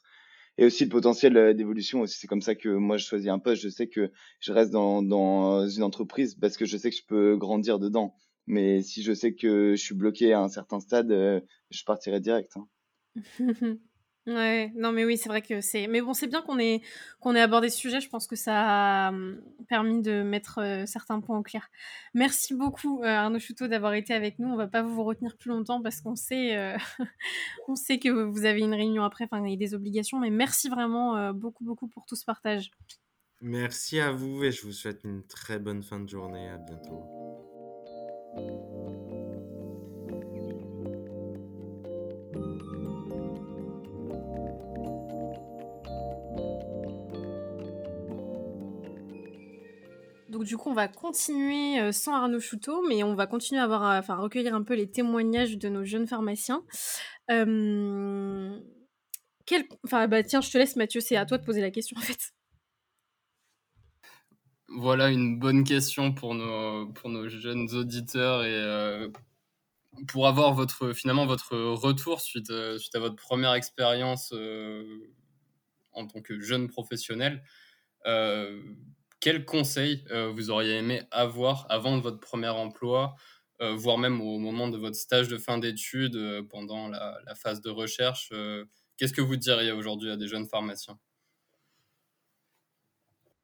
[0.59, 2.19] Et aussi le potentiel euh, d'évolution aussi.
[2.19, 3.63] C'est comme ça que moi je choisis un poste.
[3.63, 7.05] Je sais que je reste dans, dans une entreprise parce que je sais que je
[7.07, 8.17] peux grandir dedans.
[8.47, 12.19] Mais si je sais que je suis bloqué à un certain stade, euh, je partirai
[12.21, 12.57] direct.
[12.57, 12.67] hein.
[14.29, 15.89] Ouais, non mais oui, c'est vrai que c'est.
[15.89, 16.81] Mais bon, c'est bien qu'on ait
[17.19, 18.01] qu'on ait abordé ce sujet.
[18.01, 21.69] Je pense que ça a hum, permis de mettre euh, certains points au clair.
[22.15, 24.47] Merci beaucoup euh, Arnaud Chouteau d'avoir été avec nous.
[24.49, 26.77] On va pas vous retenir plus longtemps parce qu'on sait euh,
[27.75, 30.21] sait que vous avez une réunion après, enfin et des obligations.
[30.21, 32.71] Mais merci vraiment euh, beaucoup beaucoup pour tout ce partage.
[33.41, 36.49] Merci à vous et je vous souhaite une très bonne fin de journée.
[36.49, 37.03] À bientôt.
[50.33, 53.65] Donc du coup, on va continuer euh, sans Arnaud Chouteau, mais on va continuer à
[53.65, 56.65] avoir, euh, recueillir un peu les témoignages de nos jeunes pharmaciens.
[57.31, 58.59] Euh...
[59.85, 62.01] Enfin, bah tiens, je te laisse Mathieu, c'est à toi de poser la question en
[62.01, 62.33] fait.
[64.69, 69.13] Voilà une bonne question pour nos, jeunes auditeurs et
[70.09, 74.33] pour avoir votre, finalement votre retour suite, à votre première expérience
[75.93, 77.45] en tant que jeune professionnel.
[79.23, 83.15] Quel conseil euh, vous auriez aimé avoir avant votre premier emploi,
[83.61, 87.63] euh, voire même au moment de votre stage de fin d'études, euh, pendant la, phase
[87.63, 88.33] de recherche
[88.99, 90.99] Qu'est-ce que vous diriez aujourd'hui à des jeunes pharmaciens?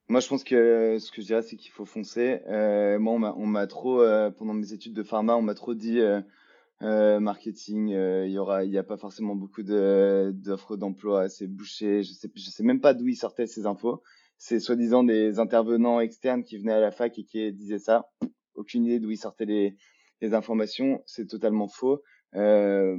[0.09, 2.41] Moi, je pense que ce que je dirais, c'est qu'il faut foncer.
[2.49, 4.05] Moi, on m'a trop,
[4.37, 6.01] pendant mes études de pharma, on m'a trop dit
[6.81, 12.03] marketing, il y aura, il n'y a pas forcément beaucoup d'offres d'emploi, c'est bouché.
[12.03, 14.03] Je sais, je sais même pas d'où ils sortaient ces infos.
[14.39, 18.09] C'est soi-disant des intervenants externes qui venaient à la fac et qui disaient ça.
[18.55, 19.77] Aucune idée d'où ils sortaient les,
[20.33, 21.03] informations.
[21.07, 22.03] C'est totalement faux.
[22.35, 22.97] Euh,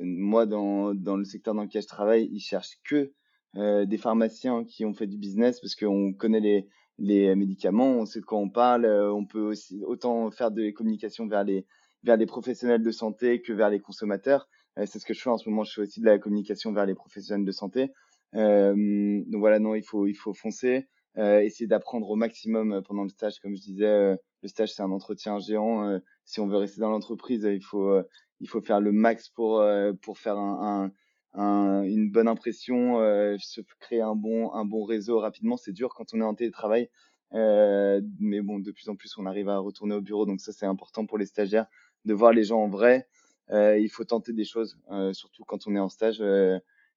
[0.00, 3.12] moi, dans, le secteur dans lequel je travaille, ils cherchent que
[3.56, 6.66] euh, des pharmaciens qui ont fait du business parce qu'on connaît
[6.98, 10.70] les, médicaments, on sait de quoi on parle, euh, on peut aussi autant faire de
[10.70, 11.64] communication vers les,
[12.02, 14.48] vers les professionnels de santé que vers les consommateurs.
[14.86, 16.86] C'est ce que je fais en ce moment, je fais aussi de la communication vers
[16.86, 17.92] les professionnels de santé.
[18.34, 23.02] Euh, donc voilà, non, il faut, il faut foncer, euh, essayer d'apprendre au maximum pendant
[23.02, 23.38] le stage.
[23.40, 26.00] Comme je disais, le stage, c'est un entretien géant.
[26.24, 27.94] si on veut rester dans l'entreprise, il faut,
[28.40, 29.64] il faut faire le max pour,
[30.02, 30.92] pour faire un, un,
[31.34, 35.56] un, une bonne impression, euh, se créer un bon, un bon réseau rapidement.
[35.56, 36.90] C'est dur quand on est en télétravail.
[37.34, 40.26] Euh, mais bon, de plus en plus, on arrive à retourner au bureau.
[40.26, 41.66] Donc ça, c'est important pour les stagiaires
[42.04, 43.08] de voir les gens en vrai.
[43.50, 46.22] Euh, il faut tenter des choses, euh, surtout quand on est en stage.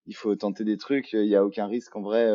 [0.06, 1.13] Euh, il faut tenter des trucs.
[1.13, 2.28] Il n'y a aucun risque en vrai,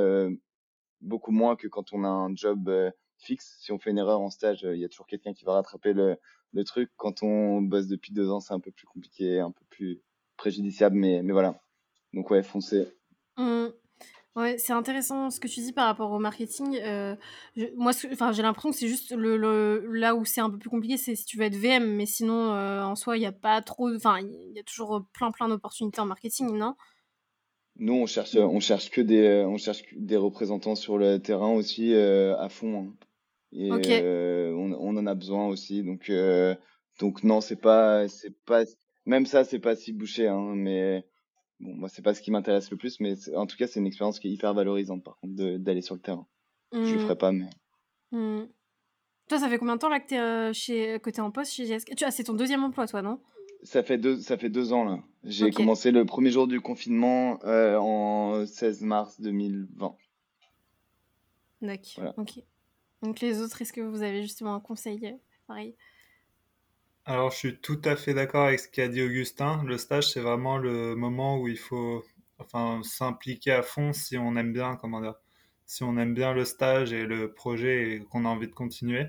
[1.01, 2.71] beaucoup moins que quand on a un job
[3.19, 3.57] fixe.
[3.61, 5.93] Si on fait une erreur en stage, il y a toujours quelqu'un qui va rattraper
[5.93, 6.19] le,
[6.65, 6.91] truc.
[6.97, 10.01] Quand on bosse depuis deux ans, c'est un peu plus compliqué, un peu plus
[10.37, 11.61] préjudiciable, mais, mais voilà.
[12.13, 12.89] Donc ouais, foncez.
[13.37, 13.69] Mmh.
[14.37, 16.79] Ouais, c'est intéressant ce que tu dis par rapport au marketing.
[16.83, 17.17] Euh,
[17.57, 20.71] je, moi, enfin, j'ai l'impression que c'est juste le, là où c'est un peu plus
[20.71, 23.33] compliqué, c'est si tu veux être VM, mais sinon, euh, en soi, il n'y a
[23.33, 26.77] pas trop, enfin, il y a toujours plein plein d'opportunités en marketing, non?
[27.81, 31.93] Nous, on cherche, on cherche que des, on cherche des représentants sur le terrain aussi
[31.95, 32.81] euh, à fond.
[32.81, 32.95] Hein.
[33.53, 34.01] Et okay.
[34.55, 36.13] on, on, en a besoin aussi, donc,
[37.01, 38.63] donc non, c'est pas, c'est pas,
[39.07, 41.05] même ça, c'est pas si bouché, hein, mais
[41.59, 43.87] bon, moi, c'est pas ce qui m'intéresse le plus, mais en tout cas, c'est une
[43.87, 46.27] expérience qui est hyper valorisante, par contre, d'aller sur le terrain.
[46.73, 46.85] Mmh.
[46.85, 47.51] Je le ferai pas, mais.
[48.13, 48.47] Mmh.
[49.29, 51.53] Toi, ça fait combien de temps là que t'es euh, chez, que es en poste
[51.53, 53.21] chez GSK Tu ah, c'est ton deuxième emploi, toi, non?
[53.63, 54.99] Ça fait deux, ça fait deux ans là.
[55.25, 55.55] J'ai okay.
[55.55, 59.95] commencé le premier jour du confinement euh, en 16 mars 2020.
[61.63, 61.83] D'accord.
[61.97, 62.15] Voilà.
[62.17, 62.43] Ok.
[63.03, 65.75] Donc les autres, est-ce que vous avez justement un conseil euh, pareil?
[67.05, 69.63] Alors je suis tout à fait d'accord avec ce qu'a dit Augustin.
[69.65, 72.05] Le stage, c'est vraiment le moment où il faut
[72.39, 75.15] enfin, s'impliquer à fond si on aime bien, comment dire,
[75.67, 79.07] si on aime bien le stage et le projet et qu'on a envie de continuer.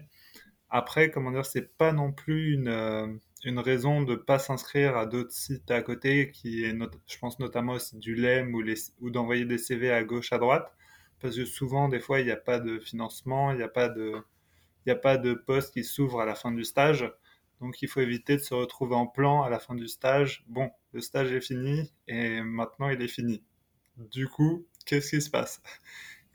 [0.69, 3.07] Après, comment dire, c'est pas non plus une, euh,
[3.43, 6.77] une raison de pas s'inscrire à d'autres sites à côté, qui est,
[7.07, 8.63] je pense notamment aussi du LEM ou,
[8.99, 10.71] ou d'envoyer des CV à gauche, à droite
[11.21, 13.89] parce que souvent, des fois, il n'y a pas de financement, il n'y a pas
[13.89, 14.13] de,
[14.85, 17.11] il n'y a pas de poste qui s'ouvre à la fin du stage.
[17.61, 20.43] Donc, il faut éviter de se retrouver en plan à la fin du stage.
[20.47, 23.43] Bon, le stage est fini et maintenant il est fini.
[23.97, 25.61] du coup, qu'est-ce qui se passe?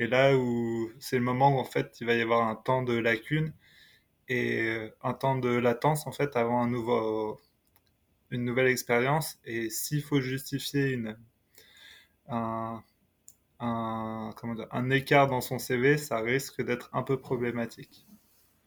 [0.01, 2.83] Et là où c'est le moment où en fait il va y avoir un temps
[2.83, 3.55] de lacune
[4.29, 7.41] et un temps de latence en fait avant un nouveau,
[8.31, 9.39] une nouvelle expérience.
[9.45, 11.17] Et s'il faut justifier une,
[12.29, 12.83] un,
[14.37, 18.07] comment dire, un écart dans son CV, ça risque d'être un peu problématique.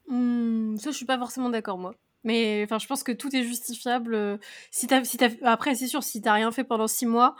[0.08, 1.94] Mmh, ça, je suis pas forcément d'accord, moi.
[2.24, 4.14] Mais enfin, je pense que tout est justifiable.
[4.16, 4.38] euh,
[4.72, 7.36] si t'as, si t'as, après, c'est sûr, si t'as rien fait pendant six mois,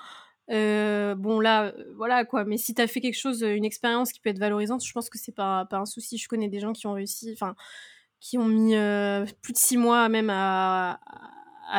[0.52, 2.46] euh, bon là, euh, voilà quoi.
[2.46, 5.18] Mais si t'as fait quelque chose, une expérience qui peut être valorisante, je pense que
[5.18, 6.18] c'est pas, pas un souci.
[6.18, 7.56] Je connais des gens qui ont réussi, enfin,
[8.20, 11.00] qui ont mis euh, plus de six mois même à,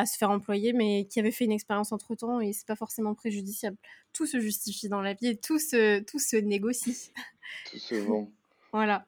[0.05, 3.13] se faire employer, mais qui avaient fait une expérience entre temps et c'est pas forcément
[3.13, 3.77] préjudiciable.
[4.13, 7.11] Tout se justifie dans la vie et tout se, tout se négocie.
[7.69, 8.31] Tout se vend.
[8.71, 9.05] voilà.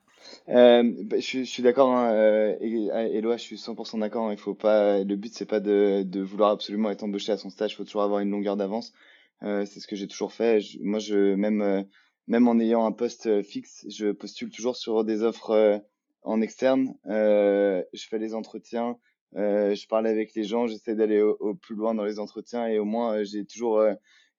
[0.50, 4.28] Euh, bah, je, suis- je suis d'accord, hein, euh, je suis 100% d'accord.
[4.28, 7.38] hein, Il faut pas, le but, c'est pas de, de vouloir absolument être embauché à
[7.38, 7.72] son stage.
[7.72, 8.94] Il faut toujours avoir une longueur d'avance.
[9.44, 10.60] Euh, c'est ce que j'ai toujours fait.
[10.62, 11.86] Je- moi, je, même,
[12.28, 15.82] même en ayant un poste fixe, je postule toujours sur des offres
[16.24, 16.96] en externe.
[17.08, 18.98] Euh, je fais les entretiens,
[19.36, 22.80] euh, je parle avec les gens, j'essaie d'aller au, plus loin dans les entretiens et
[22.80, 23.84] au moins, euh, j'ai toujours,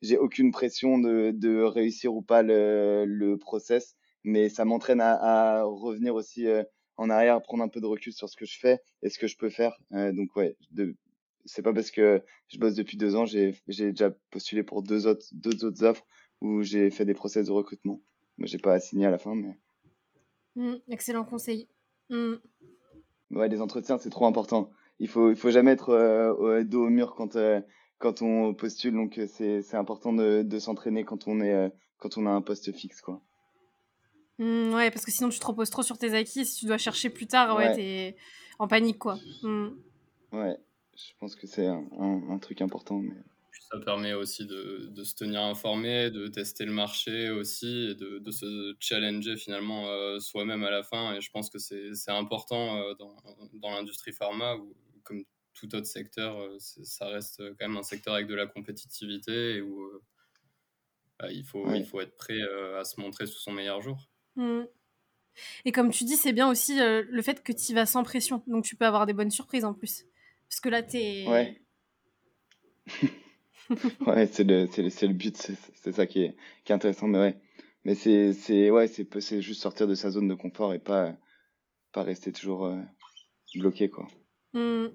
[0.03, 6.47] j'ai aucune pression de, réussir ou pas le, process mais ça m'entraîne à, revenir aussi
[6.97, 9.27] en arrière, prendre un peu de recul sur ce que je fais et ce que
[9.27, 9.77] je peux faire.
[9.91, 10.57] Donc ouais,
[11.45, 15.85] c'est pas parce que je bosse depuis deux ans, j'ai déjà postulé pour deux autres
[15.85, 16.07] offres
[16.41, 18.01] où j'ai fait des process de recrutement.
[18.39, 19.59] Moi, j'ai pas signé à la fin, mais
[20.57, 21.69] Mm, excellent conseil.
[22.11, 22.35] Mm.
[23.31, 24.71] ouais, les entretiens c'est trop important.
[24.99, 27.61] Il faut il faut jamais être euh, dos au mur quand euh,
[27.99, 31.69] quand on postule, donc euh, c'est c'est important de de s'entraîner quand on est euh,
[31.99, 33.23] quand on a un poste fixe quoi.
[34.39, 36.79] Mm, ouais, parce que sinon tu te reposes trop sur tes acquis si tu dois
[36.79, 37.75] chercher plus tard, ouais, Ouais.
[37.77, 38.17] t'es
[38.59, 39.17] en panique quoi.
[39.43, 39.69] Mm.
[40.33, 40.57] Ouais,
[40.97, 42.99] je pense que c'est un, un, un truc important.
[42.99, 43.15] Mais...
[43.55, 47.95] Puis ça permet aussi de, de se tenir informé, de tester le marché aussi, et
[47.95, 51.15] de, de se challenger finalement euh, soi-même à la fin.
[51.15, 53.17] Et je pense que c'est c'est important euh, dans,
[53.53, 54.75] dans l'industrie pharma, où,
[55.05, 59.55] comme tout autre secteur, euh, ça reste quand même un secteur avec de la compétitivité
[59.59, 60.03] et où euh,
[61.21, 61.79] bah, il, faut, Ouais.
[61.79, 64.11] il faut être prêt euh, à se montrer sous son meilleur jour.
[64.35, 64.65] Mm.
[65.65, 68.43] Et comme tu dis, c'est bien aussi euh, le fait que tu vas sans pression,
[68.49, 70.07] donc tu peux avoir des bonnes surprises en plus.
[70.49, 71.25] Parce que là, t'es.
[71.29, 71.61] Ouais.
[74.07, 76.75] Ouais, c'est le, c'est le, c'est le but, c'est c'est ça qui est, qui est
[76.75, 77.07] intéressant.
[77.09, 77.41] Mais ouais,
[77.85, 81.17] mais c'est, c'est, ouais, c'est, c'est juste sortir de sa zone de confort et pas,
[81.93, 82.81] pas rester toujours euh,
[83.57, 84.07] bloqué, quoi.
[84.55, 84.89] Mm.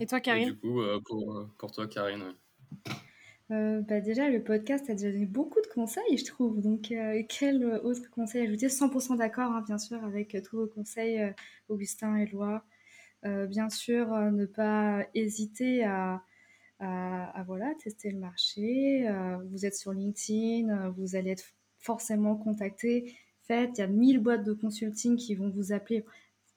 [0.00, 0.50] Et toi, Et Karine?
[0.50, 2.34] du coup, euh, pour, euh, pour toi, Karine, ouais.
[3.52, 6.60] Euh, bah déjà, le podcast a déjà donné beaucoup de conseils, je trouve.
[6.60, 8.68] Donc, euh, quel autre conseil ajouter?
[8.68, 11.30] 100% d'accord, hein, bien sûr, avec euh, tous vos conseils, euh,
[11.68, 12.64] Augustin et Lois.
[13.24, 16.22] Euh, bien sûr, euh, ne pas hésiter à,
[16.78, 19.08] à, voilà, tester le marché.
[19.08, 21.44] Euh, vous êtes sur LinkedIn, euh, vous allez être
[21.78, 23.16] forcément contacté.
[23.42, 26.04] Faites, il y a 1000 boîtes de consulting qui vont vous appeler.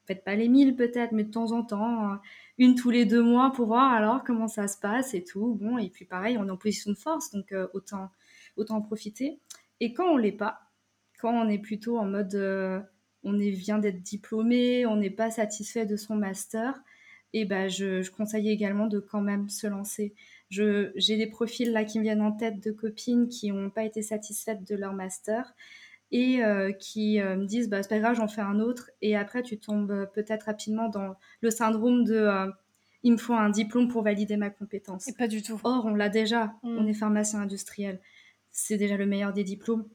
[0.05, 2.15] Faites pas les 1000 peut-être, mais de temps en temps, euh,
[2.57, 5.55] une tous les deux mois pour voir alors comment ça se passe et tout.
[5.61, 8.09] Bon, et puis pareil, on est en position de force, donc euh, autant,
[8.57, 9.39] autant en profiter.
[9.79, 10.61] Et quand on l'est pas,
[11.19, 12.35] quand on est plutôt en mode
[13.23, 16.81] on est, vient d'être diplômé, on n'est pas satisfait de son master,
[17.33, 20.13] et ben je, je conseille également de quand même se lancer.
[20.49, 24.01] J'ai des profils là qui me viennent en tête de copines qui n'ont pas été
[24.01, 25.53] satisfaites de leur master
[26.11, 28.89] et euh, qui euh, me disent bah, c'est pas grave, j'en fais un autre.
[29.01, 32.47] Et après, tu tombes euh, peut-être rapidement dans le syndrome de euh,
[33.03, 35.07] il me faut un diplôme pour valider ma compétence.
[35.07, 35.59] Et pas du tout.
[35.63, 36.77] Or, on l'a déjà, Mm.
[36.79, 38.01] on est pharmacien industriel.
[38.51, 39.87] C'est déjà le meilleur des diplômes.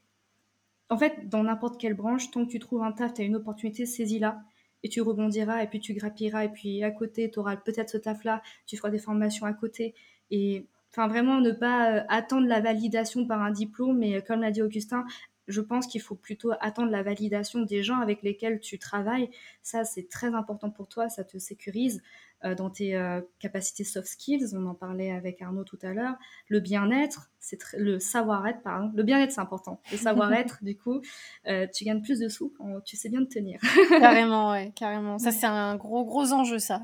[0.88, 3.36] En fait, dans n'importe quelle branche, tant que tu trouves un taf, tu as une
[3.36, 4.42] opportunité, saisis-la.
[4.84, 7.96] Et tu rebondiras, et puis tu grappilleras, et puis à côté, tu auras peut-être ce
[7.96, 9.94] taf-là, tu feras des formations à côté.
[10.30, 14.40] Et enfin, vraiment, ne pas euh, attendre la validation par un diplôme, mais euh, comme
[14.40, 15.04] l'a dit Augustin,
[15.48, 19.30] je pense qu'il faut plutôt attendre la validation des gens avec lesquels tu travailles.
[19.62, 22.02] Ça, c'est très important pour toi, ça te sécurise
[22.44, 24.54] euh, dans tes euh, capacités soft skills.
[24.54, 26.14] On en parlait avec Arnaud tout à l'heure.
[26.48, 28.92] Le bien-être, c'est le savoir-être, pardon.
[28.94, 29.80] Le bien-être, c'est important.
[29.90, 31.00] Le savoir-être, du coup,
[31.46, 33.60] euh, tu gagnes plus de sous quand tu sais bien te tenir.
[33.88, 35.18] carrément, ouais, carrément.
[35.18, 36.82] Ça, c'est un gros, gros enjeu, ça.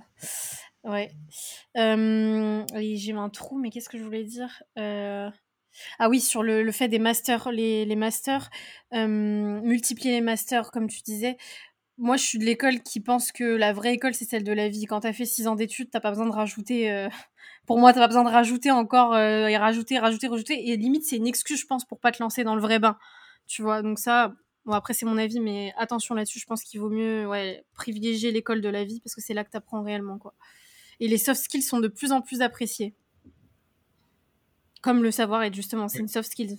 [0.84, 1.10] Ouais.
[1.74, 4.62] J'ai un trou, mais qu'est-ce que je voulais dire?
[5.98, 8.50] Ah oui, sur le, le fait des masters, les, les masters,
[8.92, 11.36] multiplier les masters, comme tu disais.
[11.98, 14.68] Moi, je suis de l'école qui pense que la vraie école, c'est celle de la
[14.68, 14.86] vie.
[14.86, 16.90] Quand t'as fait six ans d'études, t'as pas besoin de rajouter.
[16.90, 17.08] euh,
[17.66, 20.70] Pour moi, t'as pas besoin de rajouter encore euh, et rajouter, rajouter, rajouter.
[20.70, 22.98] Et limite, c'est une excuse, je pense, pour pas te lancer dans le vrai bain.
[23.46, 24.32] Tu vois, donc ça,
[24.64, 28.32] bon, après, c'est mon avis, mais attention là-dessus, je pense qu'il vaut mieux ouais, privilégier
[28.32, 30.34] l'école de la vie parce que c'est là que t'apprends réellement, quoi.
[31.00, 32.94] Et les soft skills sont de plus en plus appréciés.
[34.82, 36.58] Comme le savoir être justement, c'est une soft skills.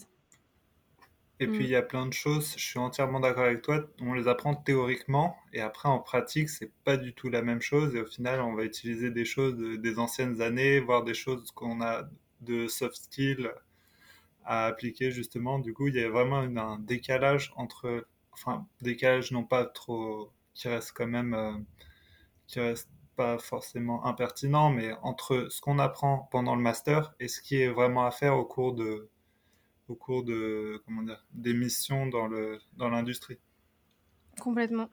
[1.40, 1.66] Et puis, Mm.
[1.66, 4.56] il y a plein de choses, je suis entièrement d'accord avec toi, on les apprend
[4.56, 8.40] théoriquement, et après, en pratique, c'est pas du tout la même chose, et au final,
[8.42, 12.04] on va utiliser des choses de- des anciennes années, voire des choses qu'on a
[12.42, 13.50] de soft skills
[14.46, 15.60] à appliquer, justement.
[15.60, 20.32] Du coup, il y a vraiment une- un décalage entre, enfin, décalage non pas trop,
[20.56, 21.54] qui reste quand même, euh,
[22.48, 27.42] qui reste pas forcément impertinent, mais entre ce qu'on apprend pendant le master et ce
[27.42, 29.10] qui est vraiment à faire au cours de,
[29.88, 33.38] au cours de, comment dire, des missions dans le, dans l'industrie.
[34.40, 34.90] Complètement.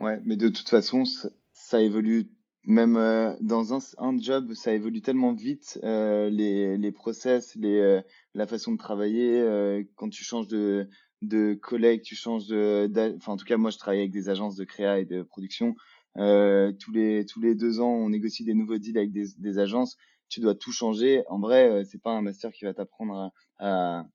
[0.00, 1.04] Ouais, mais de toute façon,
[1.52, 2.28] ça, évolue
[2.64, 7.78] même euh, dans un, un job, ça évolue tellement vite, euh, les, les process, les,
[7.78, 8.00] euh,
[8.34, 10.88] la façon de travailler, euh, quand tu changes de,
[11.22, 14.56] de collègue, tu changes de, enfin en tout cas moi je travaille avec des agences
[14.56, 15.74] de créa et de production,
[16.16, 19.96] euh, tous les tous les deux ans on négocie des nouveaux deals avec des, agences,
[20.28, 21.24] tu dois tout changer.
[21.28, 24.06] En vrai, euh, c'est pas un master qui va t'apprendre à, à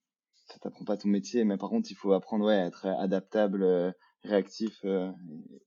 [0.47, 3.64] ça t'apprend pas ton métier, mais par contre il faut apprendre ouais à être adaptable.
[3.64, 3.91] euh,
[4.26, 4.84] réactif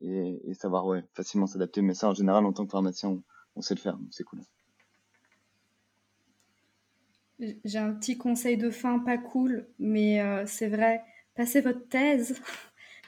[0.03, 1.81] et, savoir ouais, facilement s'adapter.
[1.81, 3.19] Mais ça, en général, en tant que pharmacien,
[3.57, 4.43] on, sait le faire, donc c'est cool.
[7.65, 11.03] J'ai un petit conseil de fin, pas cool, mais c'est vrai,
[11.35, 12.43] passez votre thèse,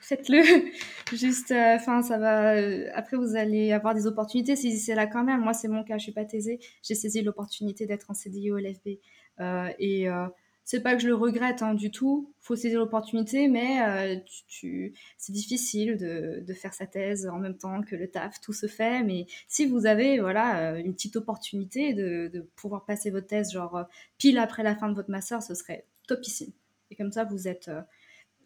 [0.05, 0.43] faites-le.
[1.13, 2.55] Juste, euh, enfin, ça va.
[2.57, 5.41] euh, après, vous allez avoir des opportunités, saisissez là quand même.
[5.41, 6.61] Moi, c'est mon cas, je suis pas thésée.
[6.83, 8.99] J'ai saisi l'opportunité d'être en CDI au LFB.
[9.41, 10.27] Euh, et euh,
[10.65, 12.33] c'est pas que je le regrette hein, du tout.
[12.41, 17.97] Faut saisir l'opportunité, mais tu, c'est difficile de, faire sa thèse en même temps que
[17.97, 18.41] le taf.
[18.41, 23.11] Tout se fait, mais si vous avez voilà une petite opportunité de, de pouvoir passer
[23.11, 23.85] votre thèse, genre
[24.17, 26.53] pile après la fin de votre master, ce serait topissime.
[26.91, 27.71] Et comme ça, vous êtes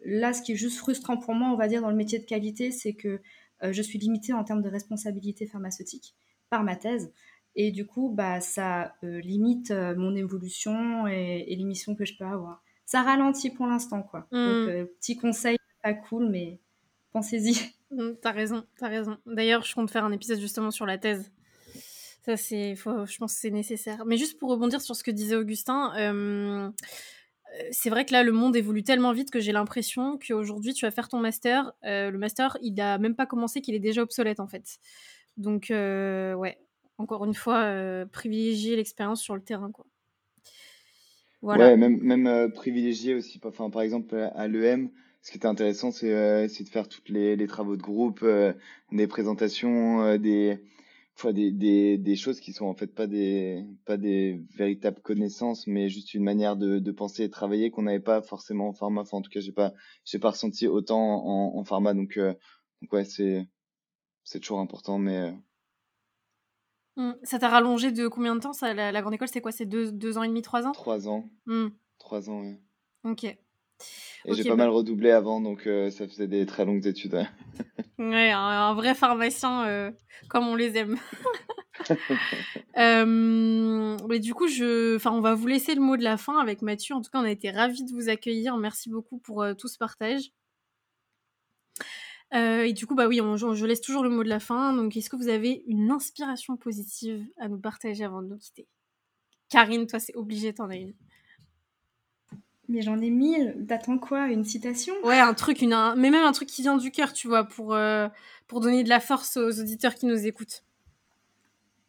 [0.05, 0.33] là.
[0.33, 2.71] Ce qui est juste frustrant pour moi, on va dire, dans le métier de qualité,
[2.71, 3.21] c'est que
[3.63, 6.15] euh, je suis limitée en termes de responsabilité pharmaceutique
[6.51, 7.13] par ma thèse.
[7.57, 12.05] Et du coup, bah, ça euh, limite euh, mon évolution et, et les missions que
[12.05, 12.63] je peux avoir.
[12.85, 14.29] Ça ralentit pour l'instant, quoi.
[14.31, 14.37] Mm.
[14.37, 16.61] Donc, petit conseil, pas cool, mais
[17.13, 17.55] pensez-y.
[17.91, 19.17] Mm, T'as raison, t'as raison.
[19.25, 21.33] D'ailleurs, je compte faire un épisode justement sur la thèse.
[22.21, 24.05] Ça, c'est, faut, je pense que c'est nécessaire.
[24.05, 25.95] Mais juste pour rebondir sur ce que disait Augustin,
[27.71, 30.91] c'est vrai que là, le monde évolue tellement vite que j'ai l'impression qu'aujourd'hui, tu vas
[30.91, 31.73] faire ton master.
[31.85, 34.79] euh, le master, il a même pas commencé, qu'il est déjà obsolète en fait.
[35.37, 36.59] Donc, euh, ouais,
[36.99, 39.87] encore une fois, euh, privilégier l'expérience sur le terrain, quoi.
[41.41, 41.69] Voilà.
[41.69, 44.91] Ouais, même, euh, privilégier aussi, enfin, par exemple, à l'EM,
[45.23, 48.53] ce qui était intéressant, c'est euh, de faire toutes les, les travaux de groupe, euh,
[48.91, 50.59] des présentations, euh, des,
[51.19, 55.67] enfin, des, des, des choses qui sont en fait pas des, pas des véritables connaissances,
[55.67, 59.01] mais juste une manière de, de penser et travailler qu'on n'avait pas forcément en pharma.
[59.03, 59.73] Enfin, en tout cas, j'ai pas,
[60.05, 62.35] j'ai pas ressenti autant en, en pharma, donc, euh,
[62.81, 63.47] donc ouais, c'est,
[64.25, 65.33] c'est toujours important, mais euh,
[66.99, 67.13] Mm.
[67.23, 69.53] Ça t'a rallongé de combien de temps ça, la, la grande école, c'est quoi?
[69.53, 70.73] C'est deux, deux ans et demi, trois ans?
[70.73, 71.69] Trois ans, Mm.
[71.99, 72.61] trois ans, ouais.
[73.05, 73.39] Ok.
[74.25, 77.15] Et j'ai pas bah- mal redoublé avant, donc euh, ça faisait des très longues études.
[77.15, 77.29] ouais.
[77.99, 79.91] Ouais, un, un vrai pharmacien euh,
[80.29, 80.97] comme on les aime.
[82.77, 86.39] Euh, mais du coup, je, enfin, on va vous laisser le mot de la fin
[86.39, 86.95] avec Mathieu.
[86.95, 88.57] En tout cas, on a été ravis de vous accueillir.
[88.57, 90.31] Merci beaucoup pour tout ce partage.
[92.33, 94.75] Et du coup, bah oui, on- je laisse toujours le mot de la fin.
[94.75, 98.69] Donc, est-ce que vous avez une inspiration positive à nous partager avant de nous quitter?
[99.49, 100.95] Karine, toi, c'est obligé, t'en as une.
[102.69, 103.65] Mais j'en ai mille.
[103.67, 104.29] T'attends quoi?
[104.29, 104.95] Une citation?
[105.03, 107.45] Ouais, un truc, une, un- mais même un truc qui vient du cœur, tu vois,
[107.45, 108.09] pour, euh,
[108.47, 110.63] pour donner de la force aux auditeurs qui nous écoutent.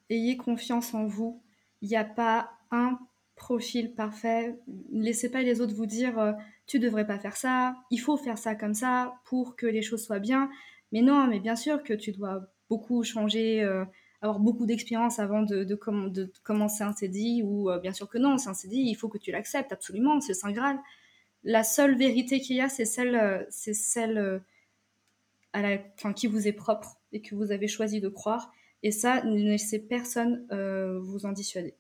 [0.09, 1.41] Ayez confiance en vous.
[1.81, 2.97] Il n'y a pas un
[3.35, 4.57] profil parfait.
[4.91, 6.33] Laissez pas les autres vous dire euh,
[6.65, 10.03] tu devrais pas faire ça, il faut faire ça comme ça pour que les choses
[10.03, 10.49] soient bien.
[10.91, 13.85] Mais non, mais bien sûr que tu dois beaucoup changer, euh,
[14.21, 18.09] avoir beaucoup d'expérience avant de, de, comm- de commencer un CDI ou euh, bien sûr
[18.09, 20.77] que non, c'est un CDI, il faut que tu l'acceptes absolument, c'est le Saint Graal.
[21.43, 24.39] La seule vérité qu'il y a, c'est celle, euh, c'est celle euh,
[25.53, 28.51] à la, enfin, qui vous est propre et que vous avez choisi de croire.
[28.83, 31.75] Et ça, ne laissez personne euh, vous en dissuader.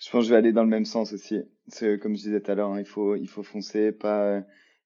[0.00, 1.42] Je pense que je vais aller dans le même sens aussi.
[1.80, 4.42] Comme je disais tout à l'heure, hein, il faut il faut foncer, pas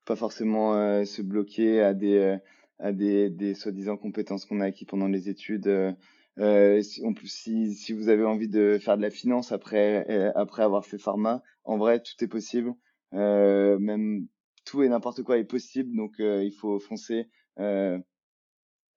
[0.06, 2.38] pas forcément se bloquer à des
[2.80, 5.68] à des des soi-disant compétences qu'on a acquis pendant les études.
[5.68, 5.92] Euh,
[6.38, 10.62] euh, si, si si vous avez envie de faire de la finance après euh, après
[10.62, 12.74] avoir fait pharma, en vrai tout est possible.
[13.14, 14.26] Euh, même
[14.64, 17.28] tout et n'importe quoi est possible, donc euh, il faut foncer.
[17.58, 17.98] Euh,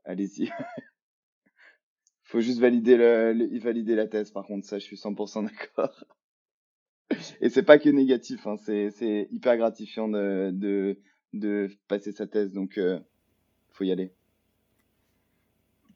[0.06, 0.50] allez-y.
[2.26, 6.04] Faut juste valider le, la thèse, par contre, ça, je suis 100% d'accord.
[7.42, 11.00] Et c'est pas que négatif, hein, c'est, hyper gratifiant de, de,
[11.34, 12.80] de passer sa thèse, donc
[13.74, 14.14] faut y aller.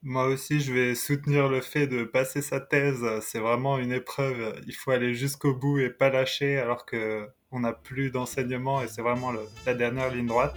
[0.02, 3.04] Moi aussi, je vais soutenir le fait de passer sa thèse.
[3.20, 4.60] C'est vraiment une épreuve.
[4.66, 8.88] Il faut aller jusqu'au bout et pas lâcher alors que on n'a plus d'enseignement et
[8.88, 9.32] c'est vraiment
[9.66, 10.56] la dernière ligne droite.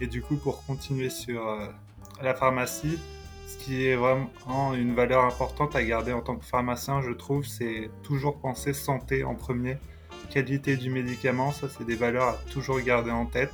[0.00, 1.66] Et du coup, pour continuer sur euh,
[2.22, 2.98] la pharmacie,
[3.46, 7.44] ce qui est vraiment une valeur importante à garder en tant que pharmacien, je trouve,
[7.44, 9.76] c'est toujours penser santé en premier.
[10.30, 13.52] Qualité du médicament, ça c'est des valeurs à toujours garder en tête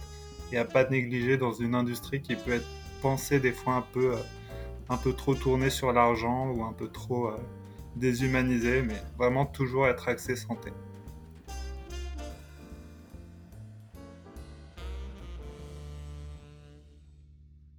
[0.52, 2.66] et à pas négliger dans une industrie qui peut être
[3.00, 7.36] pensée des fois un peu, euh, trop tournée sur l'argent ou un peu trop euh,
[7.96, 10.70] déshumanisée, mais vraiment toujours être axé santé.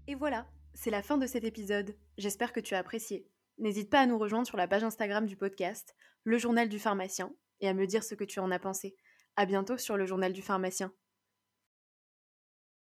[0.08, 1.96] Et voilà, c'est la fin de cet épisode.
[2.18, 3.28] J'espère que tu as apprécié.
[3.60, 7.32] N'hésite pas à nous rejoindre sur la page Instagram du podcast, Le Journal du Pharmacien,
[7.62, 8.96] et à me dire ce que tu en as pensé.
[9.36, 10.92] À bientôt sur Le Journal du Pharmacien.